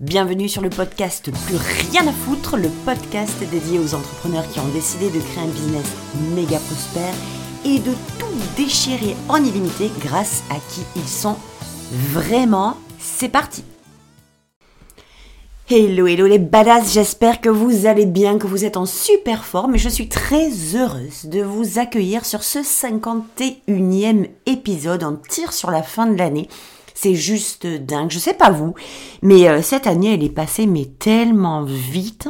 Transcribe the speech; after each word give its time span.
Bienvenue 0.00 0.48
sur 0.48 0.60
le 0.60 0.70
podcast 0.70 1.30
Plus 1.46 1.56
rien 1.56 2.04
à 2.08 2.12
foutre, 2.12 2.56
le 2.56 2.68
podcast 2.84 3.38
dédié 3.48 3.78
aux 3.78 3.94
entrepreneurs 3.94 4.48
qui 4.48 4.58
ont 4.58 4.68
décidé 4.72 5.08
de 5.08 5.20
créer 5.20 5.44
un 5.44 5.46
business 5.46 5.86
méga 6.34 6.58
prospère 6.58 7.14
et 7.64 7.78
de 7.78 7.92
tout 8.18 8.26
déchirer 8.56 9.14
en 9.28 9.36
illimité 9.36 9.92
grâce 10.00 10.42
à 10.50 10.56
qui 10.68 10.80
ils 10.96 11.08
sont 11.08 11.36
vraiment. 11.92 12.76
C'est 12.98 13.28
parti 13.28 13.62
Hello, 15.70 16.08
hello 16.08 16.26
les 16.26 16.40
badass, 16.40 16.92
j'espère 16.92 17.40
que 17.40 17.48
vous 17.48 17.86
allez 17.86 18.06
bien, 18.06 18.38
que 18.38 18.48
vous 18.48 18.64
êtes 18.64 18.76
en 18.76 18.86
super 18.86 19.44
forme 19.44 19.76
et 19.76 19.78
je 19.78 19.88
suis 19.88 20.08
très 20.08 20.50
heureuse 20.74 21.26
de 21.26 21.40
vous 21.40 21.78
accueillir 21.78 22.24
sur 22.24 22.42
ce 22.42 22.58
51e 22.58 24.28
épisode. 24.46 25.04
On 25.04 25.14
tire 25.28 25.52
sur 25.52 25.70
la 25.70 25.84
fin 25.84 26.08
de 26.08 26.18
l'année. 26.18 26.48
C'est 26.94 27.14
juste 27.14 27.66
dingue. 27.66 28.10
Je 28.10 28.18
sais 28.18 28.34
pas 28.34 28.50
vous, 28.50 28.74
mais 29.22 29.48
euh, 29.48 29.60
cette 29.60 29.86
année, 29.86 30.14
elle 30.14 30.24
est 30.24 30.30
passée 30.30 30.66
mais 30.66 30.86
tellement 30.86 31.62
vite. 31.64 32.28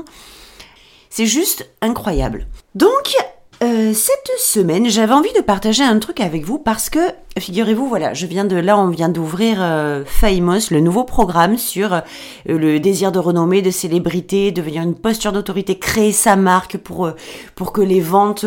C'est 1.11 1.27
juste 1.27 1.71
incroyable. 1.81 2.49
Donc, 2.75 3.15
euh, 3.63 3.93
cette 3.95 4.31
semaine, 4.39 4.89
j'avais 4.91 5.13
envie 5.13 5.33
de 5.33 5.41
partager 5.41 5.85
un 5.85 5.99
truc 5.99 6.21
avec 6.21 6.45
vous 6.45 6.59
parce 6.59 6.91
que, 6.91 6.99
figurez-vous, 7.39 7.89
voilà, 7.89 8.13
je 8.13 8.27
viens 8.27 8.45
de 8.45 8.57
là, 8.57 8.77
on 8.77 8.89
vient 8.89 9.09
d'ouvrir 9.09 9.59
euh, 9.61 10.03
Famous, 10.05 10.71
le 10.71 10.81
nouveau 10.81 11.05
programme 11.05 11.57
sur 11.57 11.95
euh, 11.95 12.01
le 12.47 12.81
désir 12.81 13.13
de 13.13 13.19
renommée, 13.19 13.63
de 13.63 13.71
célébrité, 13.71 14.51
devenir 14.51 14.83
une 14.83 14.95
posture 14.95 15.33
d'autorité, 15.33 15.79
créer 15.79 16.13
sa 16.13 16.37
marque 16.37 16.79
pour 16.79 17.11
pour 17.55 17.73
que 17.73 17.81
les 17.81 18.01
ventes 18.01 18.45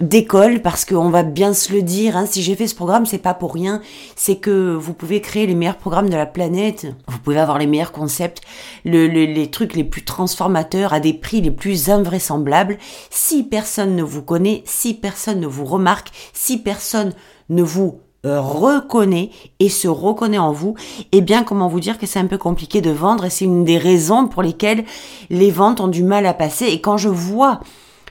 d'école 0.00 0.60
parce 0.62 0.84
qu'on 0.84 1.10
va 1.10 1.22
bien 1.22 1.52
se 1.52 1.72
le 1.72 1.82
dire. 1.82 2.16
Hein, 2.16 2.26
si 2.26 2.42
j'ai 2.42 2.56
fait 2.56 2.66
ce 2.66 2.74
programme, 2.74 3.06
c'est 3.06 3.18
pas 3.18 3.34
pour 3.34 3.54
rien. 3.54 3.80
C'est 4.16 4.36
que 4.36 4.74
vous 4.74 4.94
pouvez 4.94 5.20
créer 5.20 5.46
les 5.46 5.54
meilleurs 5.54 5.78
programmes 5.78 6.10
de 6.10 6.16
la 6.16 6.26
planète. 6.26 6.86
Vous 7.06 7.18
pouvez 7.18 7.38
avoir 7.38 7.58
les 7.58 7.66
meilleurs 7.66 7.92
concepts, 7.92 8.42
les 8.84 9.50
trucs 9.50 9.74
les 9.74 9.84
plus 9.84 10.04
transformateurs 10.04 10.92
à 10.92 11.00
des 11.00 11.14
prix 11.14 11.40
les 11.40 11.50
plus 11.50 11.90
invraisemblables. 11.90 12.78
Si 13.10 13.42
personne 13.42 13.96
ne 13.96 14.02
vous 14.02 14.22
connaît, 14.22 14.62
si 14.64 14.94
personne 14.94 15.40
ne 15.40 15.46
vous 15.46 15.64
remarque, 15.64 16.08
si 16.32 16.58
personne 16.58 17.12
ne 17.48 17.62
vous 17.62 18.00
euh, 18.26 18.40
reconnaît 18.40 19.30
et 19.60 19.68
se 19.68 19.86
reconnaît 19.86 20.38
en 20.38 20.52
vous, 20.52 20.74
eh 21.12 21.20
bien 21.20 21.44
comment 21.44 21.68
vous 21.68 21.80
dire 21.80 21.98
que 21.98 22.06
c'est 22.06 22.18
un 22.18 22.26
peu 22.26 22.38
compliqué 22.38 22.80
de 22.80 22.90
vendre 22.90 23.24
et 23.24 23.30
c'est 23.30 23.44
une 23.44 23.64
des 23.64 23.78
raisons 23.78 24.26
pour 24.26 24.42
lesquelles 24.42 24.84
les 25.30 25.52
ventes 25.52 25.80
ont 25.80 25.88
du 25.88 26.02
mal 26.02 26.26
à 26.26 26.34
passer. 26.34 26.66
Et 26.66 26.80
quand 26.80 26.96
je 26.96 27.08
vois 27.08 27.60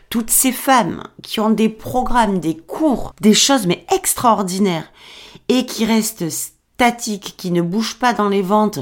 toutes 0.09 0.29
ces 0.29 0.51
femmes 0.51 1.03
qui 1.21 1.39
ont 1.39 1.49
des 1.49 1.69
programmes, 1.69 2.39
des 2.39 2.55
cours, 2.55 3.13
des 3.21 3.33
choses 3.33 3.67
mais 3.67 3.85
extraordinaires 3.93 4.91
et 5.49 5.65
qui 5.65 5.85
restent 5.85 6.29
statiques, 6.29 7.35
qui 7.37 7.51
ne 7.51 7.61
bougent 7.61 7.99
pas 7.99 8.13
dans 8.13 8.29
les 8.29 8.41
ventes, 8.41 8.79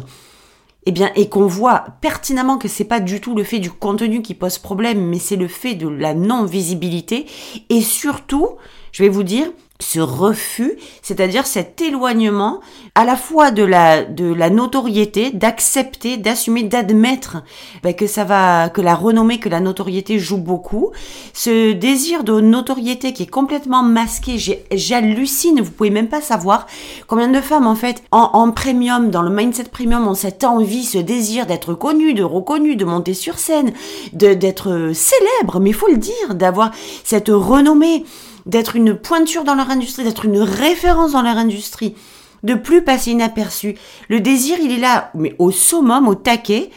eh 0.85 0.91
bien, 0.91 1.11
et 1.15 1.29
qu'on 1.29 1.47
voit 1.47 1.85
pertinemment 2.01 2.57
que 2.57 2.67
c'est 2.67 2.83
pas 2.83 2.99
du 2.99 3.21
tout 3.21 3.35
le 3.35 3.43
fait 3.43 3.59
du 3.59 3.71
contenu 3.71 4.21
qui 4.21 4.35
pose 4.35 4.59
problème, 4.59 5.07
mais 5.07 5.19
c'est 5.19 5.35
le 5.35 5.47
fait 5.47 5.73
de 5.75 5.87
la 5.87 6.13
non-visibilité. 6.13 7.25
Et 7.69 7.81
surtout, 7.81 8.49
je 8.91 9.03
vais 9.03 9.09
vous 9.09 9.23
dire, 9.23 9.47
ce 9.81 9.99
refus, 9.99 10.77
c'est-à-dire 11.01 11.45
cet 11.45 11.81
éloignement 11.81 12.61
à 12.95 13.03
la 13.03 13.17
fois 13.17 13.51
de 13.51 13.61
la 13.61 14.05
de 14.05 14.33
la 14.33 14.49
notoriété, 14.49 15.31
d'accepter, 15.31 16.15
d'assumer, 16.15 16.63
d'admettre 16.63 17.43
ben, 17.83 17.93
que 17.93 18.07
ça 18.07 18.23
va 18.23 18.69
que 18.69 18.79
la 18.79 18.95
renommée, 18.95 19.37
que 19.37 19.49
la 19.49 19.59
notoriété 19.59 20.17
joue 20.17 20.37
beaucoup, 20.37 20.91
ce 21.33 21.73
désir 21.73 22.23
de 22.23 22.39
notoriété 22.39 23.11
qui 23.11 23.23
est 23.23 23.29
complètement 23.29 23.83
masqué, 23.83 24.37
j'hallucine, 24.71 25.59
vous 25.59 25.71
pouvez 25.71 25.89
même 25.89 26.07
pas 26.07 26.21
savoir 26.21 26.67
combien 27.07 27.27
de 27.27 27.41
femmes 27.41 27.67
en 27.67 27.75
fait 27.75 28.01
en, 28.11 28.51
premium 28.51 29.09
dans 29.09 29.23
le 29.23 29.29
mindset 29.29 29.65
premium 29.65 30.07
ont 30.07 30.13
cette 30.13 30.45
envie, 30.45 30.85
ce 30.85 30.99
désir 30.99 31.47
d'être 31.47 31.73
connu, 31.73 32.13
de 32.13 32.23
reconnu, 32.23 32.77
de 32.77 32.85
monter 32.85 33.13
sur 33.13 33.39
scène, 33.39 33.73
de 34.13 34.33
d'être 34.33 34.91
célèbre, 34.93 35.59
mais 35.59 35.71
il 35.71 35.75
faut 35.75 35.89
le 35.89 35.97
dire, 35.97 36.35
d'avoir 36.35 36.71
cette 37.03 37.29
renommée 37.29 38.05
d'être 38.45 38.75
une 38.75 38.95
pointure 38.95 39.43
dans 39.43 39.55
leur 39.55 39.69
industrie, 39.69 40.03
d'être 40.03 40.25
une 40.25 40.39
référence 40.39 41.13
dans 41.13 41.21
leur 41.21 41.37
industrie, 41.37 41.95
de 42.43 42.53
plus 42.53 42.83
passer 42.83 43.11
inaperçu. 43.11 43.75
Le 44.07 44.19
désir, 44.19 44.57
il 44.61 44.71
est 44.71 44.79
là, 44.79 45.11
mais 45.15 45.35
au 45.39 45.51
summum, 45.51 46.07
au 46.07 46.15
taquet, 46.15 46.69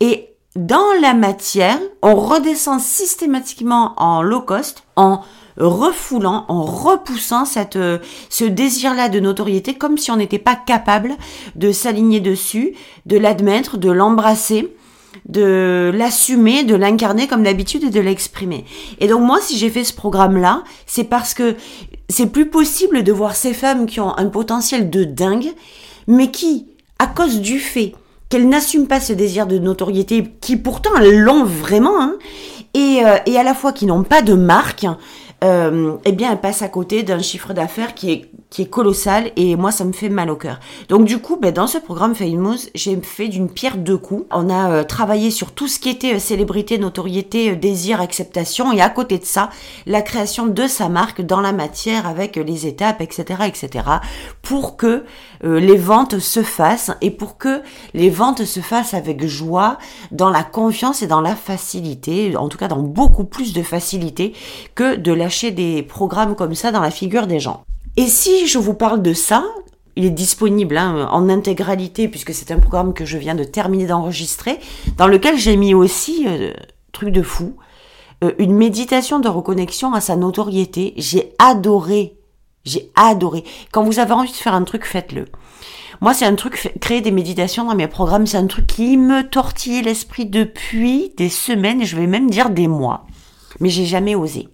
et 0.00 0.28
dans 0.56 0.92
la 1.00 1.14
matière, 1.14 1.78
on 2.02 2.14
redescend 2.16 2.80
systématiquement 2.80 3.94
en 3.96 4.22
low 4.22 4.42
cost, 4.42 4.84
en 4.96 5.22
refoulant, 5.56 6.44
en 6.48 6.62
repoussant 6.64 7.44
cette, 7.44 7.78
ce 8.28 8.44
désir-là 8.44 9.08
de 9.08 9.20
notoriété 9.20 9.74
comme 9.74 9.98
si 9.98 10.10
on 10.10 10.16
n'était 10.16 10.38
pas 10.38 10.56
capable 10.56 11.16
de 11.54 11.72
s'aligner 11.72 12.20
dessus, 12.20 12.74
de 13.06 13.16
l'admettre, 13.16 13.78
de 13.78 13.90
l'embrasser 13.90 14.74
de 15.28 15.90
l'assumer, 15.94 16.64
de 16.64 16.74
l'incarner 16.74 17.26
comme 17.26 17.42
d'habitude 17.42 17.84
et 17.84 17.90
de 17.90 18.00
l'exprimer. 18.00 18.64
Et 19.00 19.08
donc 19.08 19.22
moi, 19.22 19.38
si 19.40 19.56
j'ai 19.58 19.70
fait 19.70 19.84
ce 19.84 19.92
programme-là, 19.92 20.64
c'est 20.86 21.04
parce 21.04 21.34
que 21.34 21.56
c'est 22.08 22.26
plus 22.26 22.48
possible 22.48 23.02
de 23.02 23.12
voir 23.12 23.36
ces 23.36 23.54
femmes 23.54 23.86
qui 23.86 24.00
ont 24.00 24.16
un 24.16 24.26
potentiel 24.26 24.90
de 24.90 25.04
dingue, 25.04 25.52
mais 26.06 26.30
qui, 26.30 26.66
à 26.98 27.06
cause 27.06 27.40
du 27.40 27.58
fait 27.58 27.94
qu'elles 28.28 28.48
n'assument 28.48 28.86
pas 28.86 29.00
ce 29.00 29.12
désir 29.12 29.46
de 29.46 29.58
notoriété, 29.58 30.24
qui 30.40 30.56
pourtant 30.56 30.98
l'ont 31.00 31.44
vraiment, 31.44 32.00
hein, 32.00 32.14
euh, 32.76 33.18
et 33.26 33.38
à 33.38 33.42
la 33.42 33.54
fois 33.54 33.72
qui 33.72 33.86
n'ont 33.86 34.02
pas 34.02 34.22
de 34.22 34.34
marque, 34.34 34.86
euh, 35.42 35.96
eh 36.04 36.12
bien, 36.12 36.32
elles 36.32 36.40
passent 36.40 36.62
à 36.62 36.68
côté 36.68 37.02
d'un 37.02 37.20
chiffre 37.20 37.52
d'affaires 37.52 37.94
qui 37.94 38.12
est 38.12 38.30
qui 38.52 38.62
est 38.62 38.66
colossal 38.66 39.32
et 39.36 39.56
moi 39.56 39.72
ça 39.72 39.82
me 39.84 39.92
fait 39.92 40.10
mal 40.10 40.28
au 40.28 40.36
cœur. 40.36 40.60
Donc 40.90 41.06
du 41.06 41.18
coup, 41.18 41.38
ben, 41.40 41.52
dans 41.52 41.66
ce 41.66 41.78
programme 41.78 42.14
Famous, 42.14 42.68
j'ai 42.74 42.94
fait 43.00 43.28
d'une 43.28 43.48
pierre 43.48 43.78
deux 43.78 43.96
coups. 43.96 44.26
On 44.30 44.50
a 44.50 44.70
euh, 44.70 44.84
travaillé 44.84 45.30
sur 45.30 45.52
tout 45.52 45.68
ce 45.68 45.78
qui 45.78 45.88
était 45.88 46.16
euh, 46.16 46.18
célébrité, 46.18 46.76
notoriété, 46.76 47.56
désir, 47.56 48.02
acceptation 48.02 48.70
et 48.70 48.82
à 48.82 48.90
côté 48.90 49.16
de 49.18 49.24
ça, 49.24 49.48
la 49.86 50.02
création 50.02 50.46
de 50.46 50.66
sa 50.66 50.90
marque 50.90 51.22
dans 51.22 51.40
la 51.40 51.52
matière 51.52 52.06
avec 52.06 52.36
les 52.36 52.66
étapes, 52.66 53.00
etc., 53.00 53.44
etc. 53.46 53.84
pour 54.42 54.76
que 54.76 55.04
les 55.42 55.76
ventes 55.76 56.20
se 56.20 56.42
fassent 56.42 56.92
et 57.00 57.10
pour 57.10 57.36
que 57.36 57.62
les 57.94 58.10
ventes 58.10 58.44
se 58.44 58.60
fassent 58.60 58.94
avec 58.94 59.26
joie, 59.26 59.78
dans 60.12 60.30
la 60.30 60.44
confiance 60.44 61.02
et 61.02 61.06
dans 61.06 61.20
la 61.20 61.34
facilité, 61.34 62.36
en 62.36 62.48
tout 62.48 62.58
cas 62.58 62.68
dans 62.68 62.82
beaucoup 62.82 63.24
plus 63.24 63.52
de 63.52 63.62
facilité 63.62 64.34
que 64.74 64.94
de 64.94 65.12
des 65.50 65.82
programmes 65.82 66.34
comme 66.34 66.54
ça 66.54 66.70
dans 66.72 66.80
la 66.80 66.90
figure 66.90 67.26
des 67.26 67.40
gens. 67.40 67.64
Et 67.96 68.06
si 68.06 68.46
je 68.46 68.58
vous 68.58 68.74
parle 68.74 69.02
de 69.02 69.12
ça, 69.12 69.44
il 69.96 70.04
est 70.04 70.10
disponible 70.10 70.78
hein, 70.78 71.08
en 71.10 71.28
intégralité 71.28 72.08
puisque 72.08 72.32
c'est 72.32 72.50
un 72.50 72.58
programme 72.58 72.94
que 72.94 73.04
je 73.04 73.18
viens 73.18 73.34
de 73.34 73.44
terminer 73.44 73.86
d'enregistrer, 73.86 74.58
dans 74.96 75.06
lequel 75.06 75.36
j'ai 75.36 75.56
mis 75.56 75.74
aussi, 75.74 76.24
euh, 76.26 76.52
truc 76.92 77.10
de 77.10 77.22
fou, 77.22 77.56
euh, 78.24 78.32
une 78.38 78.54
méditation 78.54 79.18
de 79.18 79.28
reconnexion 79.28 79.92
à 79.92 80.00
sa 80.00 80.16
notoriété. 80.16 80.94
J'ai 80.96 81.34
adoré, 81.38 82.16
j'ai 82.64 82.90
adoré. 82.94 83.44
Quand 83.72 83.82
vous 83.82 83.98
avez 83.98 84.12
envie 84.12 84.30
de 84.30 84.36
faire 84.36 84.54
un 84.54 84.64
truc, 84.64 84.84
faites-le. 84.84 85.26
Moi, 86.00 86.14
c'est 86.14 86.26
un 86.26 86.34
truc, 86.34 86.72
créer 86.80 87.00
des 87.00 87.12
méditations 87.12 87.64
dans 87.64 87.76
mes 87.76 87.86
programmes, 87.86 88.26
c'est 88.26 88.36
un 88.36 88.48
truc 88.48 88.66
qui 88.66 88.96
me 88.96 89.22
tortillait 89.22 89.82
l'esprit 89.82 90.26
depuis 90.26 91.12
des 91.16 91.28
semaines, 91.28 91.84
je 91.84 91.96
vais 91.96 92.08
même 92.08 92.28
dire 92.28 92.50
des 92.50 92.66
mois. 92.66 93.06
Mais 93.60 93.68
j'ai 93.68 93.86
jamais 93.86 94.14
osé. 94.14 94.48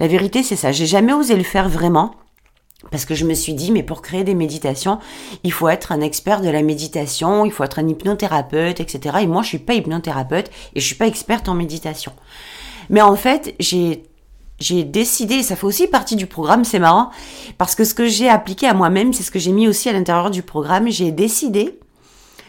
La 0.00 0.08
vérité, 0.08 0.42
c'est 0.42 0.56
ça. 0.56 0.72
J'ai 0.72 0.86
jamais 0.86 1.12
osé 1.12 1.36
le 1.36 1.44
faire 1.44 1.68
vraiment. 1.68 2.12
Parce 2.90 3.04
que 3.04 3.14
je 3.14 3.26
me 3.26 3.34
suis 3.34 3.52
dit, 3.52 3.70
mais 3.70 3.82
pour 3.82 4.00
créer 4.00 4.24
des 4.24 4.34
méditations, 4.34 4.98
il 5.44 5.52
faut 5.52 5.68
être 5.68 5.92
un 5.92 6.00
expert 6.00 6.40
de 6.40 6.48
la 6.48 6.62
méditation, 6.62 7.44
il 7.44 7.52
faut 7.52 7.62
être 7.62 7.78
un 7.78 7.86
hypnothérapeute, 7.86 8.80
etc. 8.80 9.18
Et 9.20 9.26
moi, 9.26 9.42
je 9.42 9.48
suis 9.48 9.58
pas 9.58 9.74
hypnothérapeute 9.74 10.50
et 10.74 10.80
je 10.80 10.86
suis 10.86 10.94
pas 10.94 11.06
experte 11.06 11.50
en 11.50 11.54
méditation. 11.54 12.12
Mais 12.88 13.02
en 13.02 13.14
fait, 13.16 13.54
j'ai 13.60 14.04
j'ai 14.58 14.84
décidé, 14.84 15.42
ça 15.42 15.56
fait 15.56 15.64
aussi 15.64 15.86
partie 15.86 16.16
du 16.16 16.26
programme, 16.26 16.64
c'est 16.64 16.78
marrant, 16.78 17.10
parce 17.56 17.74
que 17.74 17.84
ce 17.84 17.94
que 17.94 18.06
j'ai 18.06 18.28
appliqué 18.28 18.66
à 18.66 18.74
moi-même, 18.74 19.14
c'est 19.14 19.22
ce 19.22 19.30
que 19.30 19.38
j'ai 19.38 19.52
mis 19.52 19.66
aussi 19.66 19.88
à 19.88 19.92
l'intérieur 19.92 20.30
du 20.30 20.42
programme, 20.42 20.90
j'ai 20.90 21.12
décidé 21.12 21.78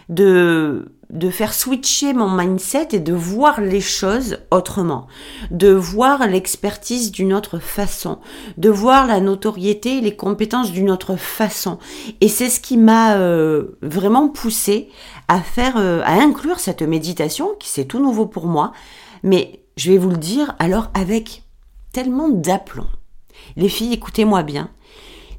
de 0.09 0.92
de 1.12 1.30
faire 1.30 1.53
switcher 1.53 2.13
mon 2.13 2.30
mindset 2.30 2.89
et 2.94 3.00
de 3.00 3.13
voir 3.13 3.59
les 3.59 3.81
choses 3.81 4.39
autrement, 4.50 5.07
de 5.51 5.71
voir 5.71 6.25
l'expertise 6.25 7.12
d'une 7.12 7.33
autre 7.33 7.59
façon, 7.59 8.19
de 8.57 8.69
voir 8.69 9.07
la 9.07 9.19
notoriété 9.19 9.98
et 9.98 10.01
les 10.01 10.15
compétences 10.15 10.71
d'une 10.71 10.89
autre 10.89 11.18
façon. 11.18 11.80
Et 12.21 12.30
c'est 12.30 12.50
ce 12.50 12.62
qui 12.62 12.77
m'a 12.77 13.15
euh, 13.15 13.77
vraiment 13.81 14.30
poussé 14.30 14.89
à 15.27 15.42
faire, 15.42 15.75
euh, 15.77 16.01
à 16.06 16.13
inclure 16.13 16.59
cette 16.59 16.81
méditation, 16.81 17.56
qui 17.59 17.68
c'est 17.68 17.86
tout 17.86 18.00
nouveau 18.00 18.25
pour 18.25 18.48
moi, 18.48 18.71
mais 19.21 19.65
je 19.75 19.92
vais 19.92 19.98
vous 19.98 20.09
le 20.09 20.18
dire 20.18 20.56
alors 20.59 20.92
avec 20.94 21.44
tellement 21.92 22.30
d'aplomb. 22.30 22.88
Les 23.57 23.69
filles, 23.69 23.94
écoutez-moi 23.94 24.44
bien, 24.44 24.69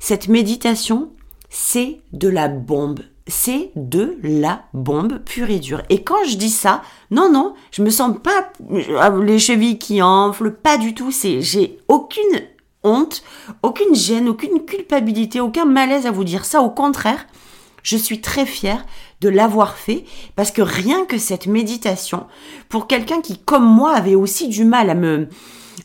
cette 0.00 0.28
méditation, 0.28 1.12
c'est 1.48 2.00
de 2.12 2.28
la 2.28 2.48
bombe 2.48 3.00
c'est 3.26 3.70
de 3.76 4.18
la 4.22 4.62
bombe 4.74 5.18
pure 5.18 5.50
et 5.50 5.58
dure. 5.58 5.82
Et 5.90 6.02
quand 6.02 6.24
je 6.26 6.36
dis 6.36 6.50
ça, 6.50 6.82
non, 7.10 7.30
non, 7.30 7.54
je 7.70 7.82
me 7.82 7.90
sens 7.90 8.16
pas 8.22 8.52
euh, 8.72 9.24
les 9.24 9.38
chevilles 9.38 9.78
qui 9.78 10.02
enflent, 10.02 10.52
pas 10.52 10.76
du 10.76 10.94
tout. 10.94 11.10
C'est, 11.12 11.40
j'ai 11.40 11.78
aucune 11.88 12.40
honte, 12.82 13.22
aucune 13.62 13.94
gêne, 13.94 14.28
aucune 14.28 14.64
culpabilité, 14.64 15.40
aucun 15.40 15.64
malaise 15.64 16.06
à 16.06 16.10
vous 16.10 16.24
dire 16.24 16.44
ça. 16.44 16.62
Au 16.62 16.70
contraire, 16.70 17.26
Je 17.82 17.96
suis 17.96 18.20
très 18.20 18.46
fière 18.46 18.84
de 19.20 19.28
l'avoir 19.28 19.76
fait 19.76 20.04
parce 20.36 20.50
que 20.50 20.62
rien 20.62 21.04
que 21.04 21.18
cette 21.18 21.46
méditation, 21.46 22.26
pour 22.68 22.86
quelqu'un 22.86 23.20
qui, 23.20 23.38
comme 23.38 23.64
moi, 23.64 23.92
avait 23.92 24.14
aussi 24.14 24.48
du 24.48 24.64
mal 24.64 24.88
à 24.88 24.94
me, 24.94 25.28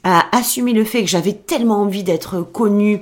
à 0.03 0.25
assumer 0.35 0.73
le 0.73 0.83
fait 0.83 1.01
que 1.01 1.09
j'avais 1.09 1.33
tellement 1.33 1.81
envie 1.81 2.03
d'être 2.03 2.41
connue, 2.41 3.01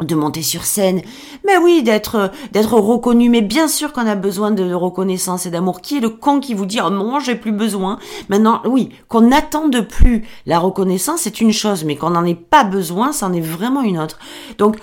de 0.00 0.14
monter 0.14 0.42
sur 0.42 0.64
scène, 0.64 1.02
mais 1.46 1.56
oui, 1.56 1.82
d'être 1.82 2.32
d'être 2.52 2.74
reconnu. 2.74 3.28
Mais 3.28 3.42
bien 3.42 3.68
sûr 3.68 3.92
qu'on 3.92 4.06
a 4.06 4.16
besoin 4.16 4.50
de 4.50 4.72
reconnaissance 4.72 5.46
et 5.46 5.50
d'amour. 5.50 5.80
Qui 5.80 5.98
est 5.98 6.00
le 6.00 6.10
con 6.10 6.40
qui 6.40 6.54
vous 6.54 6.66
dit 6.66 6.80
oh 6.84 6.90
non, 6.90 7.20
j'ai 7.20 7.36
plus 7.36 7.52
besoin? 7.52 7.98
Maintenant, 8.28 8.60
oui, 8.64 8.90
qu'on 9.08 9.22
n'attende 9.22 9.86
plus 9.86 10.26
la 10.46 10.58
reconnaissance, 10.58 11.20
c'est 11.20 11.40
une 11.40 11.52
chose, 11.52 11.84
mais 11.84 11.96
qu'on 11.96 12.10
n'en 12.10 12.24
ait 12.24 12.34
pas 12.34 12.64
besoin, 12.64 13.12
c'en 13.12 13.32
est 13.32 13.40
vraiment 13.40 13.82
une 13.82 13.98
autre. 13.98 14.18
Donc 14.58 14.76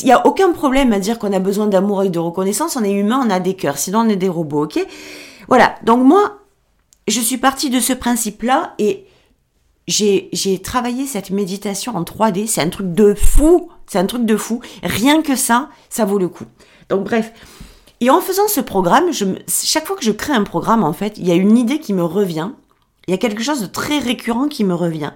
il 0.00 0.06
n'y 0.06 0.12
a 0.12 0.26
aucun 0.26 0.52
problème 0.52 0.92
à 0.92 0.98
dire 0.98 1.18
qu'on 1.18 1.32
a 1.32 1.38
besoin 1.38 1.66
d'amour 1.66 2.02
et 2.02 2.08
de 2.08 2.18
reconnaissance. 2.18 2.76
On 2.76 2.84
est 2.84 2.92
humain, 2.92 3.22
on 3.24 3.30
a 3.30 3.40
des 3.40 3.54
cœurs. 3.54 3.76
Sinon, 3.76 4.00
on 4.00 4.08
est 4.08 4.16
des 4.16 4.28
robots, 4.30 4.64
ok? 4.64 4.84
Voilà. 5.48 5.74
Donc 5.84 6.02
moi, 6.02 6.38
je 7.06 7.20
suis 7.20 7.36
partie 7.36 7.68
de 7.68 7.80
ce 7.80 7.92
principe-là 7.92 8.74
et 8.78 9.06
j'ai 9.86 10.62
travaillé 10.62 11.06
cette 11.06 11.30
méditation 11.30 11.94
en 11.96 12.02
3D. 12.02 12.46
C'est 12.46 12.62
un 12.62 12.70
truc 12.70 12.94
de 12.94 13.12
fou. 13.12 13.68
C'est 13.86 13.98
un 13.98 14.06
truc 14.06 14.24
de 14.24 14.36
fou. 14.36 14.60
Rien 14.82 15.22
que 15.22 15.36
ça, 15.36 15.68
ça 15.88 16.04
vaut 16.04 16.18
le 16.18 16.28
coup. 16.28 16.44
Donc 16.88 17.04
bref. 17.04 17.32
Et 18.00 18.10
en 18.10 18.20
faisant 18.20 18.48
ce 18.48 18.60
programme, 18.60 19.10
chaque 19.48 19.86
fois 19.86 19.96
que 19.96 20.04
je 20.04 20.10
crée 20.10 20.32
un 20.32 20.44
programme, 20.44 20.84
en 20.84 20.92
fait, 20.92 21.16
il 21.16 21.26
y 21.26 21.30
a 21.30 21.36
une 21.36 21.56
idée 21.56 21.78
qui 21.78 21.92
me 21.92 22.04
revient. 22.04 22.50
Il 23.06 23.12
y 23.12 23.14
a 23.14 23.18
quelque 23.18 23.42
chose 23.42 23.60
de 23.60 23.66
très 23.66 23.98
récurrent 23.98 24.48
qui 24.48 24.64
me 24.64 24.74
revient. 24.74 25.12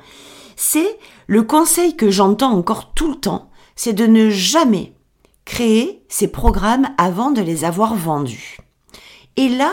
C'est 0.56 0.99
le 1.26 1.43
conseil 1.43 1.97
que 1.97 2.11
j'entends 2.11 2.53
encore 2.53 2.93
tout 2.94 3.09
le 3.09 3.17
temps 3.17 3.49
c'est 3.79 3.93
de 3.93 4.06
ne 4.06 4.29
jamais 4.29 4.93
créer 5.44 6.03
ces 6.09 6.26
programmes 6.26 6.88
avant 6.99 7.31
de 7.31 7.41
les 7.41 7.64
avoir 7.64 7.94
vendus. 7.94 8.59
Et 9.37 9.49
là, 9.49 9.73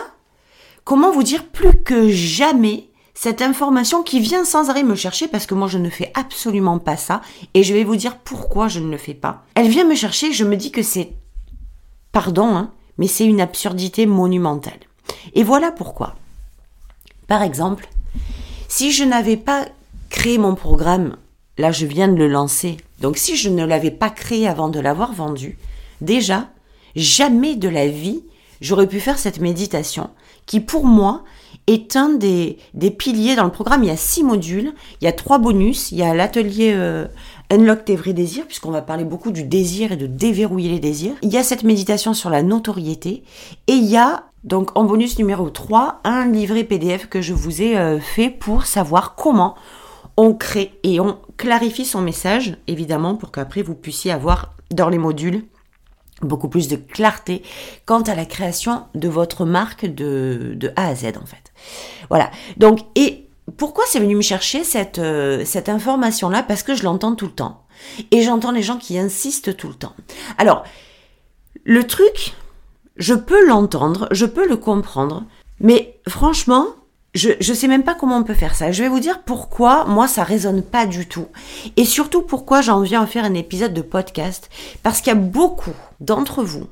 comment 0.83 1.11
vous 1.11 1.23
dire 1.23 1.47
plus 1.47 1.73
que 1.83 2.07
jamais 2.09 2.91
cette 3.15 3.41
information 3.41 4.03
qui 4.03 4.19
vient 4.19 4.45
sans 4.45 4.69
arrêt 4.69 4.83
me 4.83 4.95
chercher 4.95 5.27
parce 5.27 5.47
que 5.47 5.55
moi 5.55 5.67
je 5.67 5.79
ne 5.79 5.89
fais 5.89 6.11
absolument 6.13 6.77
pas 6.77 6.97
ça 6.97 7.21
et 7.53 7.63
je 7.63 7.73
vais 7.73 7.83
vous 7.83 7.95
dire 7.95 8.17
pourquoi 8.17 8.67
je 8.67 8.79
ne 8.79 8.91
le 8.91 8.97
fais 8.97 9.13
pas. 9.15 9.43
Elle 9.55 9.69
vient 9.69 9.85
me 9.85 9.95
chercher, 9.95 10.31
je 10.31 10.43
me 10.43 10.55
dis 10.55 10.71
que 10.71 10.83
c'est 10.83 11.13
pardon 12.11 12.55
hein, 12.55 12.71
mais 12.97 13.07
c'est 13.07 13.25
une 13.25 13.41
absurdité 13.41 14.05
monumentale. 14.05 14.79
Et 15.33 15.43
voilà 15.43 15.71
pourquoi. 15.71 16.15
Par 17.27 17.41
exemple, 17.41 17.87
si 18.67 18.91
je 18.91 19.03
n'avais 19.03 19.37
pas 19.37 19.65
créé 20.09 20.37
mon 20.37 20.53
programme 20.53 21.17
Là, 21.57 21.71
je 21.71 21.85
viens 21.85 22.07
de 22.07 22.15
le 22.15 22.27
lancer. 22.27 22.77
Donc 22.99 23.17
si 23.17 23.37
je 23.37 23.49
ne 23.49 23.65
l'avais 23.65 23.91
pas 23.91 24.09
créé 24.09 24.47
avant 24.47 24.69
de 24.69 24.79
l'avoir 24.79 25.13
vendu, 25.13 25.57
déjà, 26.01 26.49
jamais 26.95 27.55
de 27.55 27.69
la 27.69 27.87
vie, 27.87 28.23
j'aurais 28.61 28.87
pu 28.87 28.99
faire 28.99 29.17
cette 29.17 29.39
méditation 29.39 30.09
qui, 30.45 30.59
pour 30.59 30.85
moi, 30.85 31.23
est 31.67 31.95
un 31.95 32.09
des, 32.09 32.57
piliers 32.97 33.35
dans 33.35 33.43
le 33.43 33.51
programme. 33.51 33.83
Il 33.83 33.87
y 33.87 33.91
a 33.91 33.97
six 33.97 34.23
modules, 34.23 34.73
il 35.01 35.05
y 35.05 35.07
a 35.07 35.11
trois 35.11 35.37
bonus, 35.37 35.91
il 35.91 35.97
y 35.97 36.03
a 36.03 36.13
l'atelier 36.13 36.73
euh, 36.73 37.07
Unlock 37.49 37.85
tes 37.85 37.95
vrais 37.95 38.13
désirs, 38.13 38.45
puisqu'on 38.45 38.71
va 38.71 38.81
parler 38.81 39.03
beaucoup 39.03 39.31
du 39.31 39.43
désir 39.43 39.91
et 39.91 39.97
de 39.97 40.07
déverrouiller 40.07 40.69
les 40.69 40.79
désirs. 40.79 41.13
Il 41.21 41.29
y 41.29 41.37
a 41.37 41.43
cette 41.43 41.63
méditation 41.63 42.13
sur 42.13 42.29
la 42.29 42.43
notoriété, 42.43 43.23
et 43.67 43.73
il 43.73 43.85
y 43.85 43.97
a 43.97 44.25
donc 44.43 44.77
en 44.77 44.83
bonus 44.83 45.17
numéro 45.17 45.49
3, 45.49 46.01
un 46.03 46.27
livret 46.27 46.63
PDF 46.63 47.07
que 47.09 47.21
je 47.21 47.33
vous 47.33 47.61
ai 47.63 47.77
euh, 47.77 47.99
fait 47.99 48.29
pour 48.29 48.65
savoir 48.65 49.15
comment 49.15 49.55
on 50.17 50.33
crée 50.33 50.71
et 50.83 50.99
on 50.99 51.17
clarifie 51.37 51.85
son 51.85 52.01
message, 52.01 52.57
évidemment, 52.67 53.15
pour 53.15 53.31
qu'après 53.31 53.63
vous 53.63 53.75
puissiez 53.75 54.11
avoir 54.11 54.53
dans 54.71 54.89
les 54.89 54.99
modules 54.99 55.43
beaucoup 56.21 56.47
plus 56.47 56.67
de 56.67 56.75
clarté 56.75 57.43
quant 57.85 58.01
à 58.01 58.15
la 58.15 58.25
création 58.25 58.85
de 58.95 59.07
votre 59.07 59.45
marque 59.45 59.85
de, 59.85 60.71
A 60.75 60.87
à 60.87 60.95
Z 60.95 61.05
en 61.21 61.25
fait. 61.25 61.53
Voilà. 62.09 62.31
Donc, 62.57 62.79
et 62.95 63.27
pourquoi 63.57 63.83
c'est 63.87 63.99
venu 63.99 64.15
me 64.15 64.21
chercher 64.21 64.63
cette, 64.63 64.99
euh, 64.99 65.43
cette 65.45 65.69
information-là? 65.69 66.43
Parce 66.43 66.63
que 66.63 66.75
je 66.75 66.83
l'entends 66.83 67.15
tout 67.15 67.25
le 67.25 67.31
temps. 67.31 67.65
Et 68.11 68.21
j'entends 68.21 68.51
les 68.51 68.63
gens 68.63 68.77
qui 68.77 68.97
insistent 68.97 69.55
tout 69.55 69.67
le 69.67 69.75
temps. 69.75 69.93
Alors, 70.37 70.63
le 71.63 71.85
truc, 71.85 72.33
je 72.95 73.13
peux 73.13 73.45
l'entendre, 73.45 74.07
je 74.11 74.25
peux 74.25 74.47
le 74.47 74.57
comprendre, 74.57 75.25
mais 75.59 75.99
franchement, 76.07 76.67
je 77.15 77.31
je 77.39 77.53
sais 77.53 77.67
même 77.67 77.83
pas 77.83 77.95
comment 77.95 78.17
on 78.17 78.23
peut 78.23 78.33
faire 78.33 78.55
ça. 78.55 78.71
Je 78.71 78.83
vais 78.83 78.89
vous 78.89 78.99
dire 78.99 79.23
pourquoi 79.23 79.85
moi 79.85 80.07
ça 80.07 80.23
résonne 80.23 80.61
pas 80.61 80.85
du 80.85 81.07
tout. 81.07 81.27
Et 81.77 81.85
surtout 81.85 82.21
pourquoi 82.21 82.61
j'en 82.61 82.81
viens 82.81 83.01
à 83.01 83.07
faire 83.07 83.25
un 83.25 83.33
épisode 83.33 83.73
de 83.73 83.81
podcast. 83.81 84.49
Parce 84.83 84.99
qu'il 84.99 85.13
y 85.13 85.15
a 85.15 85.19
beaucoup 85.19 85.75
d'entre 85.99 86.43
vous 86.43 86.67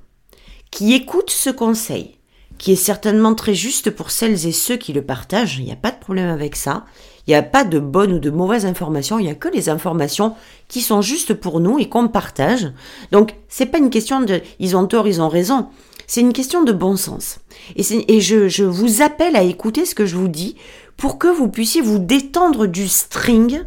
qui 0.69 0.93
écoutent 0.93 1.31
ce 1.31 1.49
conseil 1.49 2.17
qui 2.57 2.73
est 2.73 2.77
certainement 2.77 3.35
très 3.35 3.53
juste 3.53 3.89
pour 3.91 4.11
celles 4.11 4.47
et 4.47 4.51
ceux 4.51 4.77
qui 4.77 4.94
le 4.94 5.01
partagent, 5.01 5.57
il 5.57 5.65
n'y 5.65 5.71
a 5.71 5.77
pas 5.77 5.91
de 5.91 6.00
problème 6.00 6.29
avec 6.29 6.55
ça. 6.55 6.85
Il 7.25 7.31
n'y 7.31 7.35
a 7.35 7.44
pas 7.44 7.63
de 7.63 7.79
bonnes 7.79 8.13
ou 8.13 8.19
de 8.19 8.29
mauvaises 8.29 8.65
informations, 8.65 9.17
il 9.17 9.23
n'y 9.23 9.31
a 9.31 9.35
que 9.35 9.47
les 9.47 9.69
informations 9.69 10.35
qui 10.67 10.81
sont 10.81 11.01
justes 11.01 11.33
pour 11.33 11.61
nous 11.61 11.79
et 11.79 11.88
qu'on 11.88 12.09
partage. 12.09 12.71
Donc, 13.11 13.35
c'est 13.47 13.65
pas 13.65 13.77
une 13.77 13.89
question 13.89 14.19
de 14.19 14.41
ils 14.59 14.75
ont 14.75 14.88
tort, 14.88 15.07
ils 15.07 15.21
ont 15.21 15.29
raison. 15.29 15.67
C'est 16.05 16.21
une 16.21 16.33
question 16.33 16.63
de 16.63 16.73
bon 16.73 16.97
sens. 16.97 17.39
Et, 17.77 18.19
je, 18.19 18.63
vous 18.63 19.01
appelle 19.01 19.38
à 19.38 19.44
écouter 19.44 19.85
ce 19.85 19.95
que 19.95 20.05
je 20.05 20.17
vous 20.17 20.27
dis 20.27 20.57
pour 20.97 21.17
que 21.17 21.27
vous 21.27 21.47
puissiez 21.47 21.81
vous 21.81 21.97
détendre 21.97 22.67
du 22.67 22.89
string 22.89 23.61